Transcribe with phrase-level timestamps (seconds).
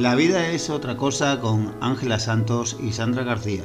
[0.00, 3.64] La vida es otra cosa con Ángela Santos y Sandra García.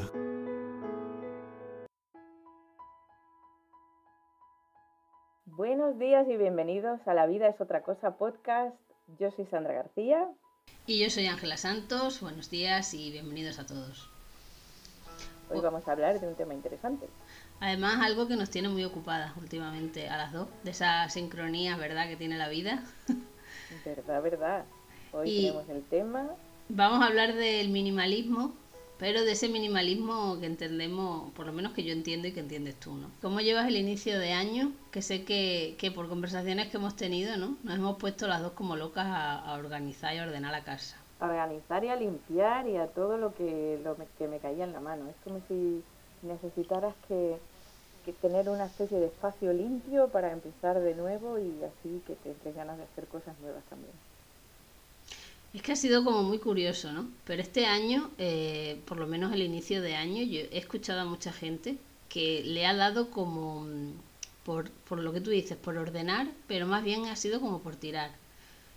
[5.45, 8.75] Buenos días y bienvenidos a La vida es otra cosa podcast.
[9.17, 10.29] Yo soy Sandra García.
[10.85, 12.19] Y yo soy Ángela Santos.
[12.19, 14.11] Buenos días y bienvenidos a todos.
[15.49, 17.07] Hoy vamos a hablar de un tema interesante.
[17.61, 22.09] Además, algo que nos tiene muy ocupadas últimamente a las dos, de esa sincronía, ¿verdad?,
[22.09, 22.83] que tiene la vida.
[23.85, 24.65] Verdad, verdad.
[25.15, 26.27] Hoy tenemos el tema.
[26.67, 28.53] Vamos a hablar del minimalismo,
[28.99, 32.75] pero de ese minimalismo que entendemos, por lo menos que yo entiendo y que entiendes
[32.75, 33.09] tú, ¿no?
[33.21, 34.73] ¿Cómo llevas el inicio de año?
[34.91, 37.55] Que sé que, que por conversaciones que hemos tenido, ¿no?
[37.63, 40.97] Nos hemos puesto las dos como locas a, organizar y a ordenar la casa.
[41.21, 44.73] A organizar y a limpiar y a todo lo que, lo que me caía en
[44.73, 45.07] la mano.
[45.07, 45.81] Es como si
[46.23, 47.37] necesitaras que,
[48.03, 52.31] que tener una especie de espacio limpio para empezar de nuevo y así que te
[52.31, 53.93] entre ganas de hacer cosas nuevas también.
[55.55, 57.09] Es que ha sido como muy curioso, ¿no?
[57.23, 61.05] Pero este año, eh, por lo menos el inicio de año, yo he escuchado a
[61.05, 61.77] mucha gente
[62.09, 63.93] que le ha dado como, mm,
[64.43, 67.77] por, por lo que tú dices, por ordenar, pero más bien ha sido como por
[67.77, 68.11] tirar.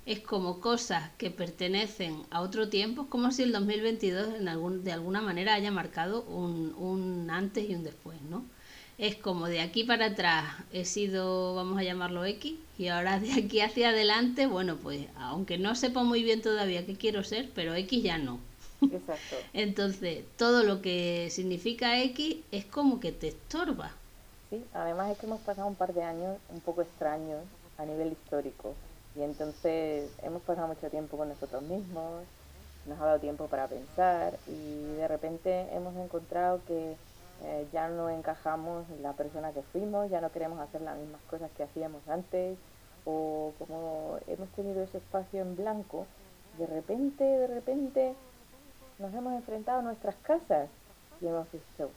[0.07, 4.85] Es como cosas que pertenecen a otro tiempo, es como si el 2022 en algún,
[4.85, 8.45] de alguna manera haya marcado un, un antes y un después, ¿no?
[8.99, 13.33] Es como de aquí para atrás he sido, vamos a llamarlo X, y ahora de
[13.33, 17.75] aquí hacia adelante, bueno, pues aunque no sepa muy bien todavía qué quiero ser, pero
[17.75, 18.41] X ya no.
[18.83, 19.37] Exacto.
[19.53, 23.93] Entonces, todo lo que significa X es como que te estorba.
[24.51, 27.41] Sí, además es que hemos pasado un par de años un poco extraños
[27.77, 28.75] a nivel histórico.
[29.15, 32.25] Y entonces hemos pasado mucho tiempo con nosotros mismos,
[32.87, 36.97] nos ha dado tiempo para pensar y de repente hemos encontrado que
[37.45, 41.21] eh, ya no encajamos en la persona que fuimos, ya no queremos hacer las mismas
[41.31, 42.59] cosas que hacíamos antes,
[43.05, 46.07] o como hemos tenido ese espacio en blanco,
[46.59, 48.15] de repente, de repente
[48.99, 50.69] nos hemos enfrentado a nuestras casas
[51.21, 51.91] y hemos dicho,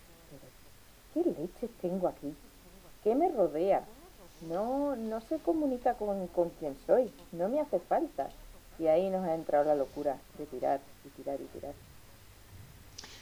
[1.13, 2.35] ¿qué leches tengo aquí?
[3.03, 3.83] ¿Qué me rodea?
[4.41, 8.29] No, no se comunica con, con quien soy, no me hace falta.
[8.79, 11.73] Y ahí nos ha entrado la locura de tirar y tirar y tirar.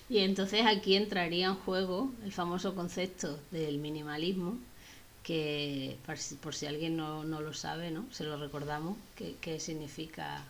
[0.09, 4.58] Y entonces aquí entraría en juego el famoso concepto del minimalismo,
[5.22, 5.97] que
[6.42, 8.12] por si, alguien no, lo sabe, ¿no?
[8.12, 10.44] se lo recordamos, qué, significa,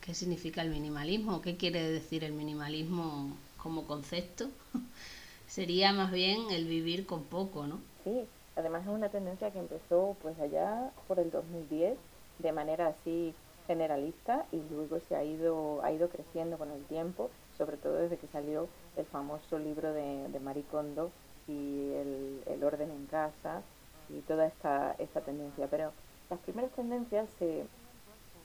[0.00, 4.48] qué significa el minimalismo, qué quiere decir el minimalismo como concepto.
[5.48, 7.80] Sería más bien el vivir con poco, ¿no?
[8.04, 8.24] Sí,
[8.56, 11.98] además es una tendencia que empezó pues allá por el 2010
[12.38, 13.34] de manera así
[13.66, 18.16] generalista y luego se ha ido, ha ido creciendo con el tiempo, sobre todo desde
[18.16, 21.10] que salió el famoso libro de, de Marie Kondo
[21.48, 23.62] y el, orden en casa
[24.08, 25.66] y toda esta, esta tendencia.
[25.70, 25.92] Pero
[26.30, 27.64] las primeras tendencias se,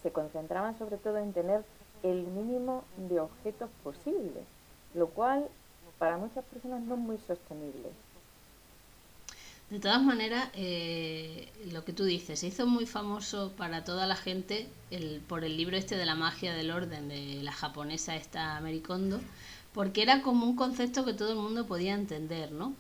[0.02, 1.64] se concentraban sobre todo en tener
[2.04, 4.44] el mínimo de objetos posible,
[4.94, 5.48] lo cual
[5.98, 7.90] para muchas personas no es muy sostenible.
[9.70, 14.16] De todas maneras, eh, lo que tú dices, se hizo muy famoso para toda la
[14.16, 18.60] gente el, por el libro este de la magia del orden de la japonesa esta
[18.86, 19.20] Kondo
[19.80, 22.74] porque era como un concepto que todo el mundo podía entender, ¿no?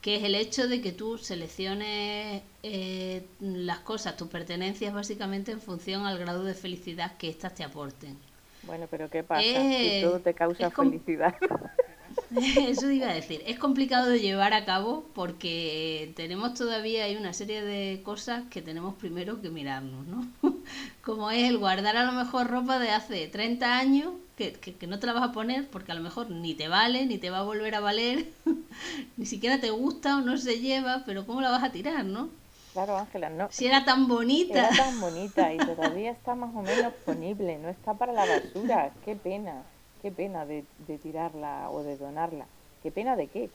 [0.00, 5.60] Que es el hecho de que tú selecciones eh, las cosas, tus pertenencias básicamente en
[5.60, 8.16] función al grado de felicidad que éstas te aporten.
[8.62, 9.42] Bueno, pero ¿qué pasa?
[9.42, 11.34] si todo te causa felicidad.
[12.68, 13.42] Eso iba a decir.
[13.46, 18.62] Es complicado de llevar a cabo porque tenemos todavía hay una serie de cosas que
[18.62, 20.26] tenemos primero que mirarnos, ¿no?
[21.02, 24.98] Como es el guardar a lo mejor ropa de hace 30 años que, que, no
[24.98, 27.38] te la vas a poner porque a lo mejor ni te vale, ni te va
[27.38, 28.28] a volver a valer,
[29.16, 32.28] ni siquiera te gusta o no se lleva, pero ¿cómo la vas a tirar, no?
[32.72, 33.48] Claro, Ángela, no.
[33.50, 34.68] Si era tan bonita.
[34.68, 38.92] Era tan bonita y todavía está más o menos ponible, no está para la basura.
[39.04, 39.64] Qué pena,
[40.00, 40.64] qué pena de,
[41.02, 42.46] tirarla o de donarla.
[42.82, 43.50] ¿Qué pena de qué?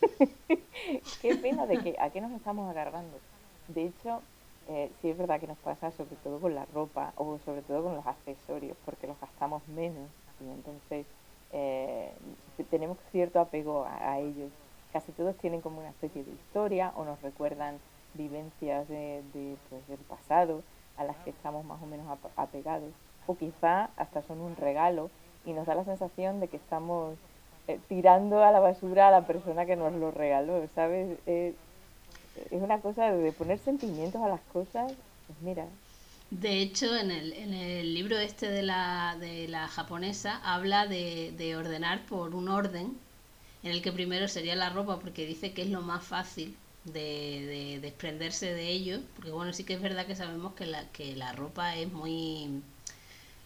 [1.22, 1.96] qué pena de qué.
[2.00, 3.18] ¿A qué nos estamos agarrando?
[3.68, 4.20] De hecho,
[4.68, 7.82] eh, sí es verdad que nos pasa sobre todo con la ropa o sobre todo
[7.82, 10.08] con los accesorios, porque los gastamos menos
[10.40, 11.06] y entonces
[11.52, 12.12] eh,
[12.70, 14.50] tenemos cierto apego a, ellos.
[14.92, 17.78] Casi todos tienen como una especie de historia o nos recuerdan
[18.14, 19.22] vivencias de,
[19.68, 20.62] pues, del pasado
[20.96, 22.06] a las que estamos más o menos
[22.36, 22.92] apegados
[23.26, 25.10] o quizá hasta son un regalo
[25.44, 27.16] y nos da la sensación de que estamos
[27.68, 31.18] eh, tirando a la basura a la persona que nos lo regaló, ¿sabes?
[31.26, 31.54] es
[32.50, 34.92] una cosa de poner sentimientos a las cosas,
[35.26, 35.66] pues mira.
[36.30, 41.32] De hecho, en el, en el libro este de la, de la japonesa habla de,
[41.36, 42.96] de ordenar por un orden,
[43.62, 47.46] en el que primero sería la ropa, porque dice que es lo más fácil de,
[47.46, 51.16] de, desprenderse de ello, porque bueno, sí que es verdad que sabemos que la, que
[51.16, 52.62] la ropa es muy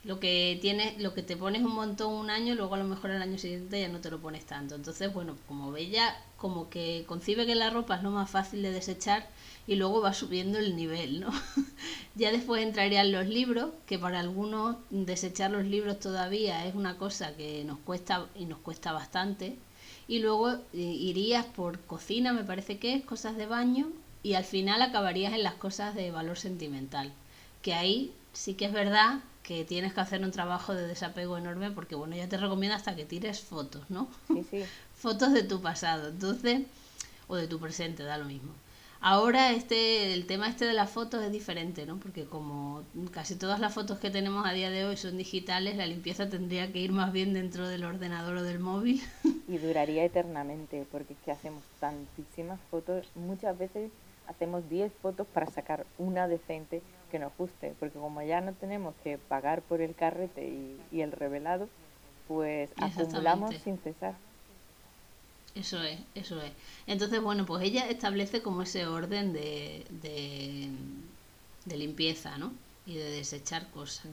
[0.05, 3.11] Lo que tienes, lo que te pones un montón un año, luego a lo mejor
[3.11, 4.77] el año siguiente ya no te lo pones tanto.
[4.77, 8.71] Entonces, bueno, como Bella, como que concibe que la ropa es lo más fácil de
[8.71, 9.27] desechar
[9.67, 11.31] y luego va subiendo el nivel, ¿no?
[12.15, 17.37] ya después entrarían los libros, que para algunos desechar los libros todavía es una cosa
[17.37, 19.57] que nos cuesta y nos cuesta bastante.
[20.07, 23.89] Y luego eh, irías por cocina, me parece que es, cosas de baño,
[24.23, 27.13] y al final acabarías en las cosas de valor sentimental.
[27.63, 31.71] Que ahí sí que es verdad que tienes que hacer un trabajo de desapego enorme
[31.71, 34.07] porque bueno, ya te recomiendo hasta que tires fotos, ¿no?
[34.27, 34.63] Sí, sí.
[34.95, 36.67] fotos de tu pasado, entonces,
[37.29, 38.53] o de tu presente, da lo mismo.
[39.01, 41.97] Ahora este, el tema este de las fotos es diferente, ¿no?
[41.97, 45.87] Porque como casi todas las fotos que tenemos a día de hoy son digitales, la
[45.87, 49.01] limpieza tendría que ir más bien dentro del ordenador o del móvil.
[49.49, 53.91] Y duraría eternamente, porque es que hacemos tantísimas fotos, muchas veces
[54.27, 58.95] hacemos 10 fotos para sacar una decente que nos guste, porque como ya no tenemos
[59.03, 61.69] que pagar por el carrete y, y el revelado,
[62.29, 64.15] pues acumulamos sin cesar.
[65.55, 66.53] Eso es, eso es.
[66.87, 69.85] Entonces, bueno, pues ella establece como ese orden de,
[71.65, 72.53] de, limpieza, ¿no?
[72.87, 74.07] Y de desechar cosas.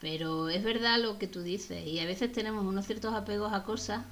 [0.00, 3.64] Pero es verdad lo que tú dices, y a veces tenemos unos ciertos apegos a
[3.64, 4.04] cosas,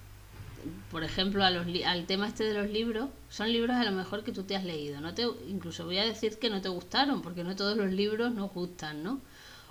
[0.90, 4.24] por ejemplo, a los al tema este de los libros, son libros a lo mejor
[4.24, 7.22] que tú te has leído, no te incluso voy a decir que no te gustaron,
[7.22, 9.20] porque no todos los libros nos gustan, ¿no?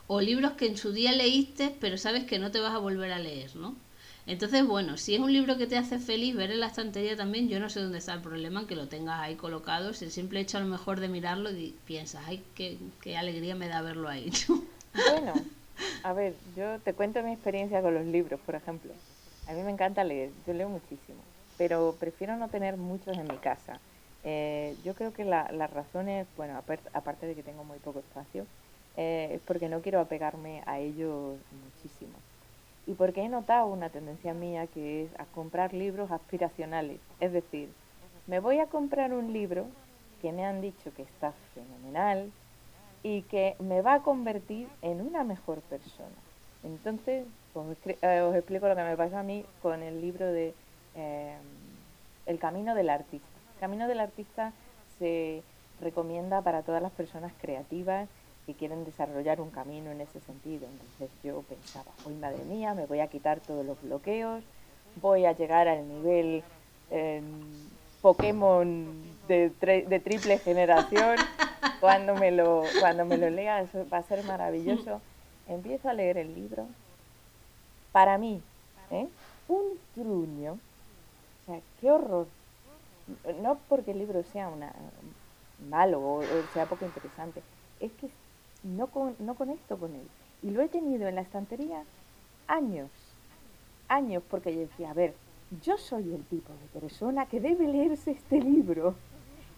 [0.07, 3.11] O libros que en su día leíste, pero sabes que no te vas a volver
[3.11, 3.75] a leer, ¿no?
[4.25, 7.47] Entonces, bueno, si es un libro que te hace feliz, ver en la estantería también,
[7.47, 9.93] yo no sé dónde está el problema en que lo tengas ahí colocado.
[9.93, 13.55] Si el simple hecho a lo mejor de mirarlo y piensas, ay, qué, qué alegría
[13.55, 14.29] me da verlo ahí.
[15.11, 15.33] Bueno,
[16.03, 18.91] a ver, yo te cuento mi experiencia con los libros, por ejemplo.
[19.47, 21.23] A mí me encanta leer, yo leo muchísimo,
[21.57, 23.81] pero prefiero no tener muchos en mi casa.
[24.23, 26.57] Eh, yo creo que la, la razón es, bueno,
[26.93, 28.45] aparte de que tengo muy poco espacio,
[28.97, 32.19] eh, es porque no quiero apegarme a ellos muchísimo
[32.85, 36.99] y porque he notado una tendencia mía que es a comprar libros aspiracionales.
[37.19, 37.69] Es decir,
[38.27, 39.67] me voy a comprar un libro
[40.21, 42.31] que me han dicho que está fenomenal
[43.03, 46.26] y que me va a convertir en una mejor persona.
[46.63, 50.53] Entonces, pues, eh, os explico lo que me pasa a mí con el libro de
[50.95, 51.37] eh,
[52.25, 53.27] El Camino del Artista.
[53.55, 54.53] El Camino del Artista
[54.99, 55.41] se
[55.81, 58.09] recomienda para todas las personas creativas
[58.45, 60.67] que quieren desarrollar un camino en ese sentido.
[60.67, 64.43] Entonces yo pensaba, hoy madre mía, me voy a quitar todos los bloqueos,
[65.01, 66.43] voy a llegar al nivel
[66.89, 67.21] eh,
[68.01, 68.85] Pokémon
[69.27, 71.17] de, de, triple generación,
[71.81, 75.01] cuando me, lo, cuando me lo lea eso va a ser maravilloso.
[75.47, 76.67] Empiezo a leer el libro.
[77.91, 78.41] Para mí,
[78.91, 79.07] ¿eh?
[79.47, 79.63] un
[79.95, 82.27] truño, o sea, qué horror.
[83.41, 84.73] No porque el libro sea una,
[85.69, 86.23] malo o
[86.53, 87.41] sea poco interesante,
[87.79, 88.09] es que
[88.63, 90.07] no, con, no conecto con él.
[90.43, 91.83] Y lo he tenido en la estantería
[92.47, 92.89] años,
[93.87, 95.13] años, porque yo decía, a ver,
[95.63, 98.95] yo soy el tipo de persona que debe leerse este libro.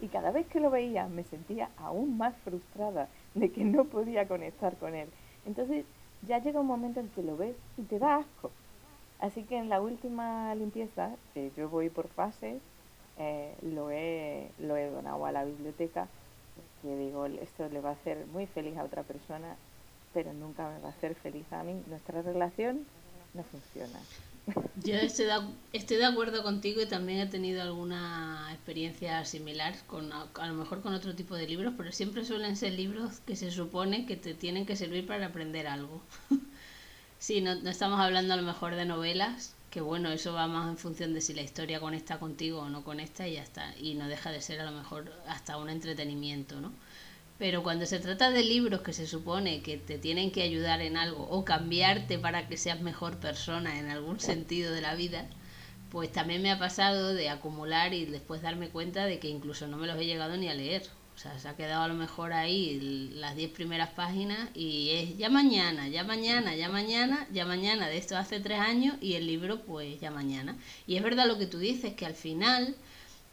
[0.02, 4.28] Y cada vez que lo veía me sentía aún más frustrada de que no podía
[4.28, 5.10] conectar con él.
[5.50, 5.84] Entonces
[6.28, 8.52] ya llega un momento en que lo ves y te da asco.
[9.20, 12.62] Así que en la última limpieza, que yo voy por fases,
[13.18, 16.08] eh, lo, he, lo he donado a la biblioteca
[16.84, 19.56] que digo, esto le va a hacer muy feliz a otra persona,
[20.14, 21.74] pero nunca me va a hacer feliz a mí.
[21.88, 22.86] Nuestra relación
[23.34, 24.00] no funciona.
[24.84, 25.34] Yo estoy de,
[25.74, 30.82] estoy de acuerdo contigo y también he tenido alguna experiencia similar, con, a, lo mejor
[30.82, 34.34] con otro tipo de libros, pero siempre suelen ser libros que se supone que te
[34.34, 36.02] tienen que servir para aprender algo.
[37.20, 40.70] sí, no, no estamos hablando a lo mejor de novelas, que bueno, eso va más
[40.70, 43.76] en función de si la historia conecta contigo o no conecta y ya está.
[43.78, 46.72] Y no deja de ser a lo mejor hasta un entretenimiento, ¿no?
[47.40, 50.98] Pero cuando se trata de libros que se supone que te tienen que ayudar en
[50.98, 55.26] algo o cambiarte para que seas mejor persona en algún sentido de la vida,
[55.90, 59.78] pues también me ha pasado de acumular y después darme cuenta de que incluso no
[59.78, 60.84] me los he llegado ni a leer.
[61.16, 65.18] O sea, se ha quedado a lo mejor ahí las 10 primeras páginas y es
[65.18, 69.28] ya mañana, ya mañana, ya mañana, ya mañana, de esto hace tres años y el
[69.28, 70.58] libro pues ya mañana.
[70.88, 72.76] Y es verdad lo que tú dices, que al final,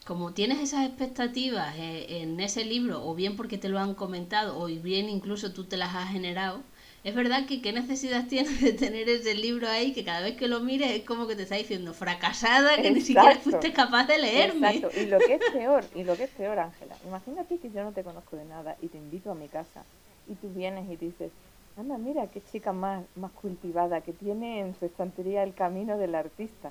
[0.07, 4.57] como tienes esas expectativas eh, en ese libro, o bien porque te lo han comentado,
[4.59, 6.63] o bien incluso tú te las has generado,
[7.03, 10.47] es verdad que qué necesidad tienes de tener ese libro ahí que cada vez que
[10.47, 14.19] lo mires es como que te está diciendo fracasada que ni siquiera fuiste capaz de
[14.19, 14.77] leerme.
[14.77, 15.01] Exacto.
[15.01, 17.91] Y lo que es peor, y lo que es peor, Ángela, imagínate que yo no
[17.91, 19.85] te conozco de nada y te invito a mi casa
[20.29, 21.33] y tú vienes y dices,
[21.77, 26.15] anda, mira qué chica más, más cultivada que tiene en su estantería el camino del
[26.15, 26.71] artista.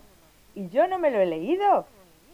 [0.55, 1.85] Y yo no me lo he leído,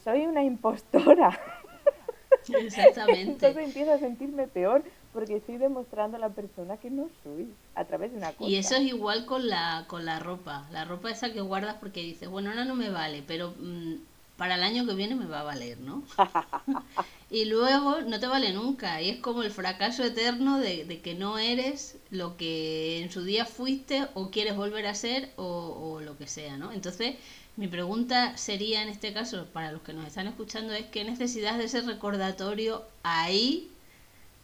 [0.03, 1.39] soy una impostora.
[2.47, 3.31] Exactamente.
[3.31, 7.85] Entonces empiezo a sentirme peor porque estoy demostrando a la persona que no soy a
[7.85, 8.49] través de una cosa.
[8.49, 10.67] Y eso es igual con la, con la ropa.
[10.71, 13.95] La ropa esa que guardas porque dices, bueno, ahora no me vale, pero mm,
[14.37, 16.03] para el año que viene me va a valer, ¿no?
[17.29, 19.01] y luego no te vale nunca.
[19.01, 23.23] Y es como el fracaso eterno de, de, que no eres lo que en su
[23.23, 26.71] día fuiste o quieres volver a ser o, o lo que sea, ¿no?
[26.71, 27.17] Entonces,
[27.57, 31.57] mi pregunta sería en este caso, para los que nos están escuchando, es qué necesidad
[31.57, 33.71] de ese recordatorio ahí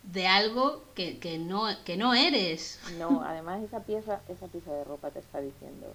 [0.03, 2.79] de algo que, que, no, que no eres.
[2.97, 5.93] No, además esa pieza, esa pieza de ropa te está diciendo,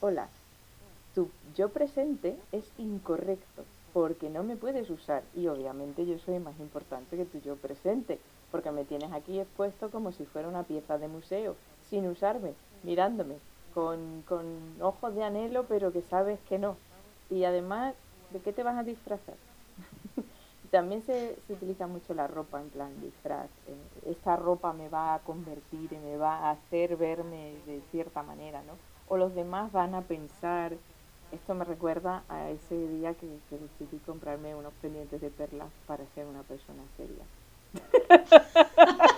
[0.00, 0.28] hola,
[1.14, 6.58] tu yo presente es incorrecto porque no me puedes usar y obviamente yo soy más
[6.60, 8.18] importante que tu yo presente
[8.50, 11.56] porque me tienes aquí expuesto como si fuera una pieza de museo,
[11.88, 12.52] sin usarme,
[12.82, 13.36] mirándome,
[13.76, 14.46] con, con
[14.80, 16.76] ojos de anhelo pero que sabes que no.
[17.28, 17.94] Y además,
[18.32, 19.34] ¿de qué te vas a disfrazar?
[20.70, 23.50] También se, se, utiliza mucho la ropa en plan disfraz.
[23.68, 28.22] Eh, esta ropa me va a convertir y me va a hacer verme de cierta
[28.22, 28.72] manera, ¿no?
[29.08, 30.72] O los demás van a pensar.
[31.30, 36.06] Esto me recuerda a ese día que, que decidí comprarme unos pendientes de perlas para
[36.14, 37.24] ser una persona seria.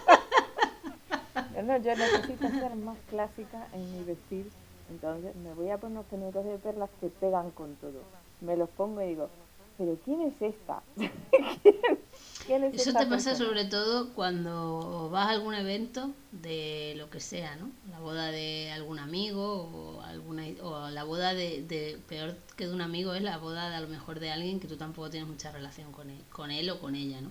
[1.62, 4.50] no, yo necesito ser más clásica en mi vestir.
[4.90, 8.02] Entonces me voy a poner unos pendientes de perlas que pegan con todo.
[8.40, 9.28] Me los pongo y digo,
[9.76, 10.82] pero ¿quién es esta?
[12.46, 17.20] ¿Quién, es Eso te pasa sobre todo cuando vas a algún evento de lo que
[17.20, 17.70] sea, ¿no?
[17.90, 22.74] La boda de algún amigo o alguna o la boda de, de, peor que de
[22.74, 25.28] un amigo es la boda de a lo mejor de alguien que tú tampoco tienes
[25.28, 27.30] mucha relación con él, con él o con ella, ¿no?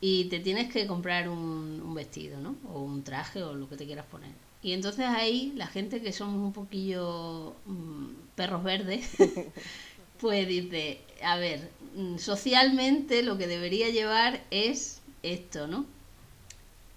[0.00, 2.56] Y te tienes que comprar un, un vestido, ¿no?
[2.72, 4.30] O un traje o lo que te quieras poner.
[4.62, 9.10] Y entonces ahí la gente que somos un poquillo mmm, perros verdes
[10.20, 15.86] pues dice, a ver, mm, socialmente lo que debería llevar es esto, ¿no?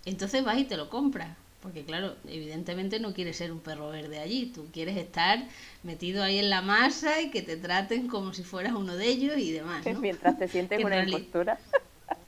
[0.06, 1.38] Entonces vas y te lo compras.
[1.62, 5.46] Porque claro, evidentemente no quieres ser un perro verde allí, tú quieres estar
[5.84, 9.38] metido ahí en la masa y que te traten como si fueras uno de ellos
[9.38, 9.86] y demás.
[9.92, 10.00] ¿no?
[10.00, 11.60] Mientras te sientes una impostura.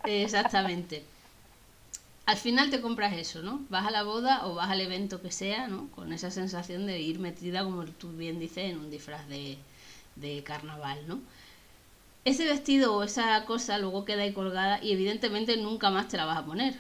[0.06, 1.04] Exactamente.
[2.26, 3.62] Al final te compras eso, ¿no?
[3.70, 5.88] Vas a la boda o vas al evento que sea, ¿no?
[5.90, 9.58] Con esa sensación de ir metida, como tú bien dices, en un disfraz de,
[10.16, 11.20] de carnaval, ¿no?
[12.24, 16.26] Ese vestido o esa cosa luego queda ahí colgada y evidentemente nunca más te la
[16.26, 16.76] vas a poner.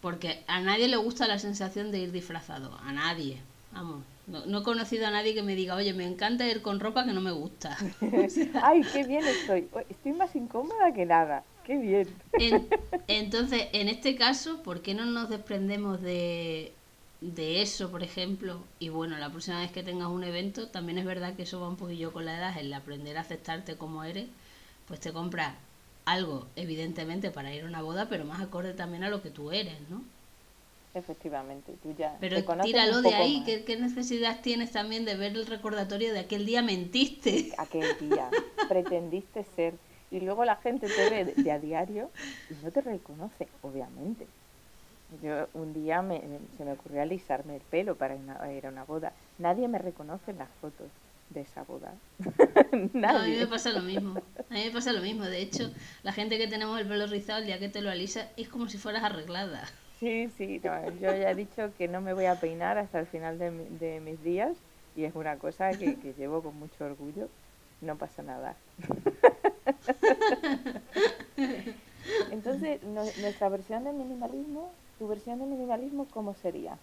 [0.00, 2.78] Porque a nadie le gusta la sensación de ir disfrazado.
[2.84, 3.38] A nadie.
[3.72, 4.02] Vamos.
[4.26, 7.04] No, no he conocido a nadie que me diga, oye, me encanta ir con ropa
[7.04, 7.76] que no me gusta.
[8.62, 9.68] Ay, qué bien estoy.
[9.88, 11.44] Estoy más incómoda que nada.
[11.64, 12.08] Qué bien.
[12.32, 12.68] En,
[13.08, 16.72] entonces, en este caso, ¿por qué no nos desprendemos de,
[17.20, 21.04] de eso, por ejemplo, y bueno, la próxima vez que tengas un evento, también es
[21.04, 24.26] verdad que eso va un poquillo con la edad, el aprender a aceptarte como eres,
[24.88, 25.54] pues te compras
[26.06, 29.52] algo, evidentemente, para ir a una boda, pero más acorde también a lo que tú
[29.52, 30.02] eres, ¿no?
[30.92, 32.16] Efectivamente, tú ya.
[32.18, 36.46] Pero tíralo de ahí, ¿qué, ¿qué, necesidad tienes también de ver el recordatorio de aquel
[36.46, 37.52] día mentiste?
[37.58, 38.28] Aquel día,
[38.68, 39.74] pretendiste ser.
[40.10, 42.10] Y luego la gente te ve de, de a diario
[42.50, 44.26] y no te reconoce, obviamente.
[45.22, 46.20] Yo un día me,
[46.56, 48.14] se me ocurrió alisarme el pelo para
[48.52, 49.12] ir a una boda.
[49.38, 50.88] Nadie me reconoce en las fotos
[51.30, 51.92] de esa boda.
[52.92, 54.20] no, a mí me pasa lo mismo.
[54.50, 55.24] A mí me pasa lo mismo.
[55.24, 55.70] De hecho,
[56.02, 58.68] la gente que tenemos el pelo rizado el día que te lo alisas es como
[58.68, 59.64] si fueras arreglada.
[59.98, 60.60] Sí, sí.
[60.62, 63.50] No, yo ya he dicho que no me voy a peinar hasta el final de,
[63.50, 64.56] de mis días
[64.96, 67.28] y es una cosa que, que llevo con mucho orgullo.
[67.80, 68.56] No pasa nada.
[72.30, 76.76] Entonces, nuestra versión del minimalismo ¿Tu versión de minimalismo cómo sería?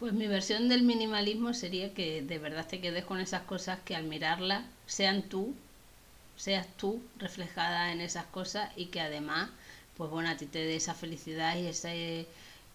[0.00, 3.94] Pues mi versión del minimalismo sería que de verdad te quedes con esas cosas que
[3.94, 5.54] al mirarlas sean tú,
[6.36, 9.50] seas tú reflejada en esas cosas y que además,
[9.96, 12.26] pues bueno, a ti te dé esa felicidad y ese...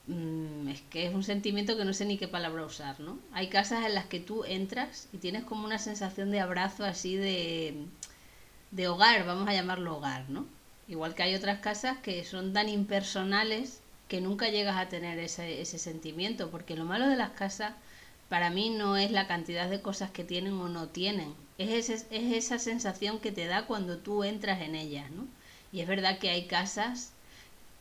[0.08, 3.20] Mm, es que es un sentimiento que no sé ni qué palabra usar, ¿no?
[3.34, 7.18] Hay casas en las que tú entras y tienes como una sensación de abrazo así
[7.18, 7.86] de,
[8.72, 10.46] de hogar, vamos a llamarlo hogar, ¿no?
[10.88, 15.62] Igual que hay otras casas que son tan impersonales que nunca llegas a tener ese,
[15.62, 17.74] ese sentimiento, porque lo malo de las casas
[18.28, 22.06] para mí no es la cantidad de cosas que tienen o no tienen, es, es
[22.12, 25.28] esa sensación que te da cuando tú entras en ellas, ¿no?
[25.72, 27.12] Y es verdad que hay casas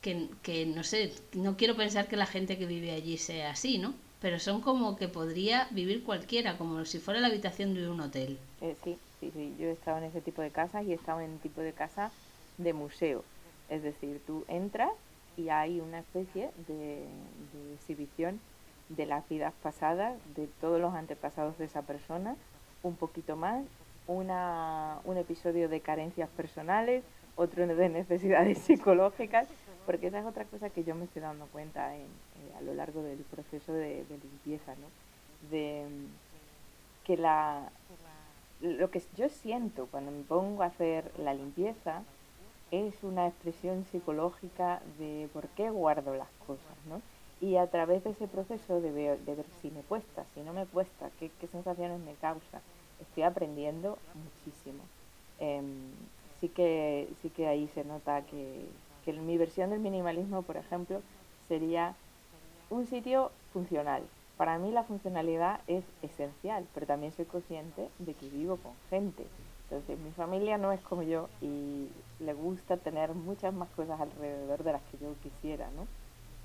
[0.01, 3.77] que, que, no sé, no quiero pensar que la gente que vive allí sea así,
[3.77, 3.93] ¿no?
[4.21, 8.37] Pero son como que podría vivir cualquiera, como si fuera la habitación de un hotel.
[8.61, 11.21] Eh, sí, sí, sí, yo he estado en ese tipo de casas y he estado
[11.21, 12.11] en tipo de casa
[12.57, 13.23] de museo.
[13.69, 14.91] Es decir, tú entras
[15.37, 17.05] y hay una especie de,
[17.53, 18.39] de exhibición
[18.89, 22.35] de las vidas pasadas, de todos los antepasados de esa persona,
[22.83, 23.63] un poquito más,
[24.07, 27.03] una, un episodio de carencias personales,
[27.35, 29.47] otro de necesidades psicológicas,
[29.85, 32.73] porque esa es otra cosa que yo me estoy dando cuenta en, eh, a lo
[32.73, 35.49] largo del proceso de, limpieza, ¿no?
[35.49, 35.85] De
[37.05, 37.69] que la,
[38.61, 42.03] lo que yo siento cuando me pongo a hacer la limpieza
[42.71, 47.01] es una expresión psicológica de por qué guardo las cosas, ¿no?
[47.41, 50.53] Y a través de ese proceso de ver, de ver si me cuesta, si no
[50.53, 52.61] me cuesta, qué, sensaciones me causa,
[53.01, 54.83] estoy aprendiendo muchísimo.
[55.39, 55.65] Em,
[56.41, 58.65] sí, que, sí que ahí se nota que,
[59.05, 61.01] que mi versión del minimalismo, por ejemplo,
[61.47, 61.95] sería
[62.69, 64.03] un sitio funcional.
[64.39, 69.25] Para mí la funcionalidad es esencial, pero también soy consciente de que vivo con gente.
[69.63, 71.89] Entonces mi familia no es como yo y
[72.21, 75.85] le gusta tener muchas más cosas alrededor de las que yo quisiera, ¿no?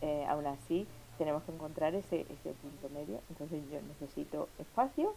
[0.00, 3.20] Eh, aún así tenemos que encontrar ese, ese punto medio.
[3.30, 5.14] Entonces yo necesito espacio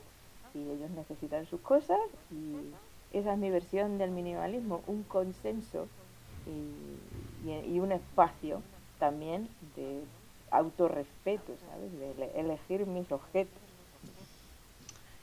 [0.54, 1.98] y ellos necesitan sus cosas
[2.30, 5.88] y esa es mi versión del minimalismo, un consenso
[6.46, 8.62] y, y un espacio
[9.00, 10.04] también de
[10.52, 12.18] autorrespeto, ¿sabes?
[12.18, 13.62] De elegir mis objetos.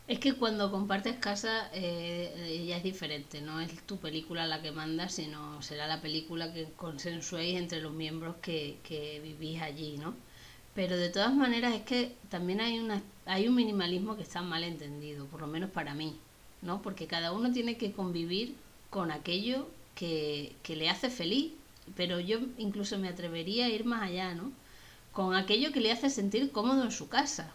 [0.07, 4.71] Es que cuando compartes casa eh, ya es diferente, no es tu película la que
[4.71, 10.14] manda, sino será la película que consensuéis entre los miembros que, que vivís allí, ¿no?
[10.75, 14.62] Pero de todas maneras es que también hay, una, hay un minimalismo que está mal
[14.64, 16.16] entendido, por lo menos para mí,
[16.61, 16.83] ¿no?
[16.83, 18.57] Porque cada uno tiene que convivir
[18.90, 21.52] con aquello que, que le hace feliz,
[21.97, 24.52] pero yo incluso me atrevería a ir más allá, ¿no?
[25.14, 27.54] Con aquello que le hace sentir cómodo en su casa,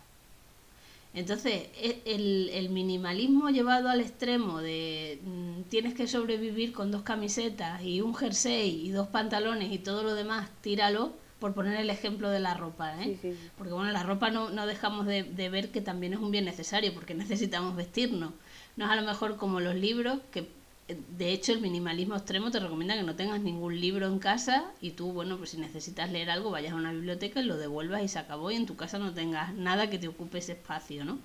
[1.13, 7.81] entonces, e, el, minimalismo llevado al extremo de mm, tienes que sobrevivir con dos camisetas
[7.81, 12.29] y un jersey y dos pantalones y todo lo demás, tíralo, por poner el ejemplo
[12.29, 13.17] de la ropa, ¿eh?
[13.57, 16.45] Porque bueno, la ropa no, no dejamos de, de, ver que también es un bien
[16.45, 18.33] necesario porque necesitamos vestirnos.
[18.75, 20.47] No es a lo mejor como los libros, que
[20.95, 24.91] de hecho, el minimalismo extremo te recomienda que no tengas ningún libro en casa y
[24.91, 28.07] tú, bueno, pues si necesitas leer algo, vayas a una biblioteca y lo devuelvas y
[28.07, 31.19] se acabó y en tu casa no tengas nada que te ocupe ese espacio, ¿no?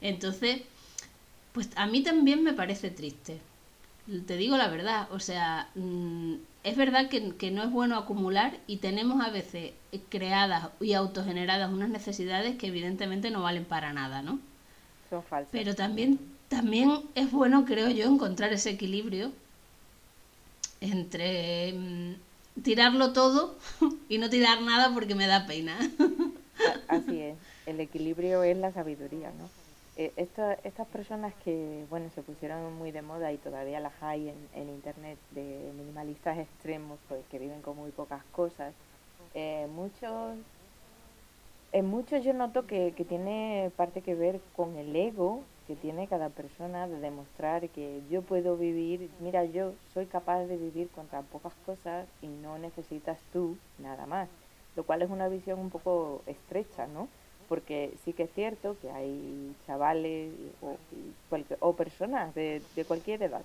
[0.00, 0.62] Entonces,
[1.52, 3.40] pues a mí también me parece triste.
[4.26, 8.58] Te digo la verdad, o sea, mm, es verdad que, que no es bueno acumular
[8.66, 9.72] y tenemos a veces
[10.08, 14.38] creadas y autogeneradas unas necesidades que evidentemente no valen para nada, ¿no?
[15.10, 15.50] Son falsas.
[15.50, 16.18] Pero también
[16.50, 19.30] también es bueno, creo yo, encontrar ese equilibrio
[20.80, 22.14] entre mm,
[22.62, 23.54] tirarlo todo
[24.08, 25.78] y no tirar nada porque me da pena.
[26.88, 27.36] Así es,
[27.66, 29.48] el equilibrio es la sabiduría, ¿no?
[29.96, 34.48] Eh, estas personas que, bueno, se pusieron muy de moda y todavía las hay en,
[34.54, 38.74] en internet de minimalistas extremos, pues que viven con muy pocas cosas,
[39.34, 40.36] eh, muchos
[41.72, 46.08] en muchos yo noto que, que tiene parte que ver con el ego que tiene
[46.08, 51.06] cada persona de demostrar que yo puedo vivir, mira, yo soy capaz de vivir con
[51.06, 54.28] tan pocas cosas y no necesitas tú nada más,
[54.74, 57.06] lo cual es una visión un poco estrecha, ¿no?
[57.48, 60.76] Porque sí que es cierto que hay chavales o,
[61.60, 63.42] o personas de, de, cualquier edad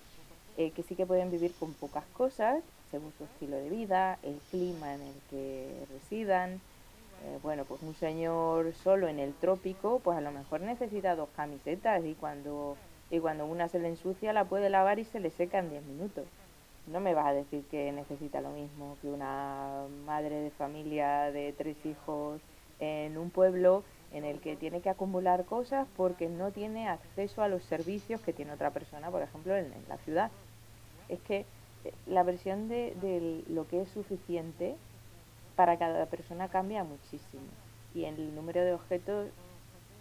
[0.56, 2.60] eh, que sí que pueden vivir con pocas cosas
[2.90, 6.60] según su estilo de vida, el clima en el que residan,
[7.26, 11.28] eh, bueno, pues un señor solo en el trópico, pues a lo mejor necesita dos
[11.34, 12.76] camisetas y cuando,
[13.10, 15.84] y cuando una se le ensucia la puede lavar y se le seca en 10
[15.86, 16.24] minutos.
[16.86, 21.52] No me vas a decir que necesita lo mismo que una madre de familia de
[21.52, 22.40] tres hijos
[22.78, 27.48] en un pueblo en el que tiene que acumular cosas porque no tiene acceso a
[27.48, 30.30] los servicios que tiene otra persona, por ejemplo, en, la ciudad.
[31.08, 31.44] Es que
[31.84, 34.76] eh, la versión de, de lo que es suficiente
[35.56, 37.42] para cada persona cambia muchísimo.
[37.94, 39.28] Y el número de objetos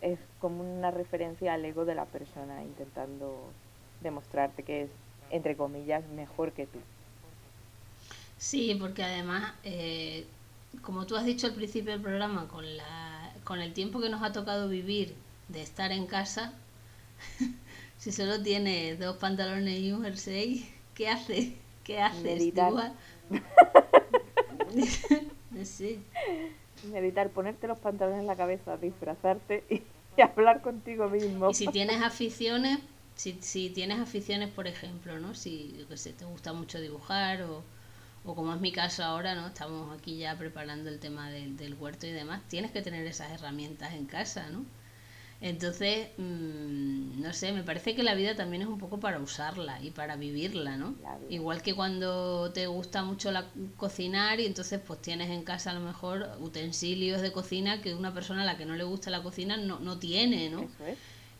[0.02, 3.36] es como una referencia al ego de la persona intentando
[4.02, 4.89] demostrarte que es,
[5.32, 6.80] entre comillas, mejor que tú.
[8.38, 10.28] Sí, porque además, eh,
[10.82, 14.22] como tú has dicho al principio del programa, con, la, con el tiempo que nos
[14.22, 15.15] ha tocado vivir
[15.48, 16.54] de estar en casa,
[17.98, 21.54] si solo tienes dos pantalones y un jersey, ¿qué haces?
[21.84, 22.54] ¿Qué haces?
[25.63, 26.04] Sí.
[26.91, 29.84] Meditar, ponerte los pantalones en la cabeza, disfrazarte y,
[30.22, 31.50] hablar contigo mismo.
[31.50, 32.80] Y si tienes aficiones,
[33.15, 35.34] si, si tienes aficiones, por ejemplo, ¿no?
[35.34, 37.63] Si que sé, te gusta mucho dibujar o,
[38.26, 39.48] o como es mi caso ahora, ¿no?
[39.48, 43.94] Estamos aquí ya preparando el tema del huerto y demás, tienes que tener esas herramientas
[43.94, 44.65] en casa, ¿no?
[45.41, 49.82] Entonces, mm, no sé, me parece que la vida también es un poco para usarla
[49.82, 50.95] y para vivirla, ¿no?
[51.30, 53.45] Igual que cuando te gusta mucho la,
[53.78, 58.13] cocinar y entonces pues tienes en casa a lo mejor utensilios de cocina que una
[58.13, 60.67] persona a la que no le gusta la cocina no, no tiene, ¿no?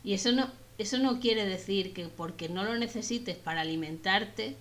[0.04, 4.58] Y eso no, eso no quiere decir que porque no lo necesites para alimentarte,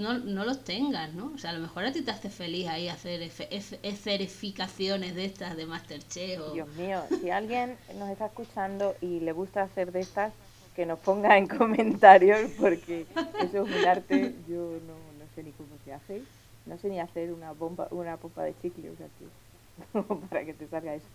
[0.00, 1.32] no, no los tengas, ¿no?
[1.34, 5.56] O sea, a lo mejor a ti te hace feliz ahí hacer escerificaciones de estas
[5.56, 6.40] de Masterchef.
[6.40, 6.52] O...
[6.52, 10.32] Dios mío, si alguien nos está escuchando y le gusta hacer de estas,
[10.74, 13.06] que nos ponga en comentarios, porque
[13.42, 16.22] eso es un arte, yo no, no sé ni cómo se hace,
[16.66, 20.94] no sé ni hacer una bomba, una pompa de chicle, o para que te salga
[20.94, 21.06] eso.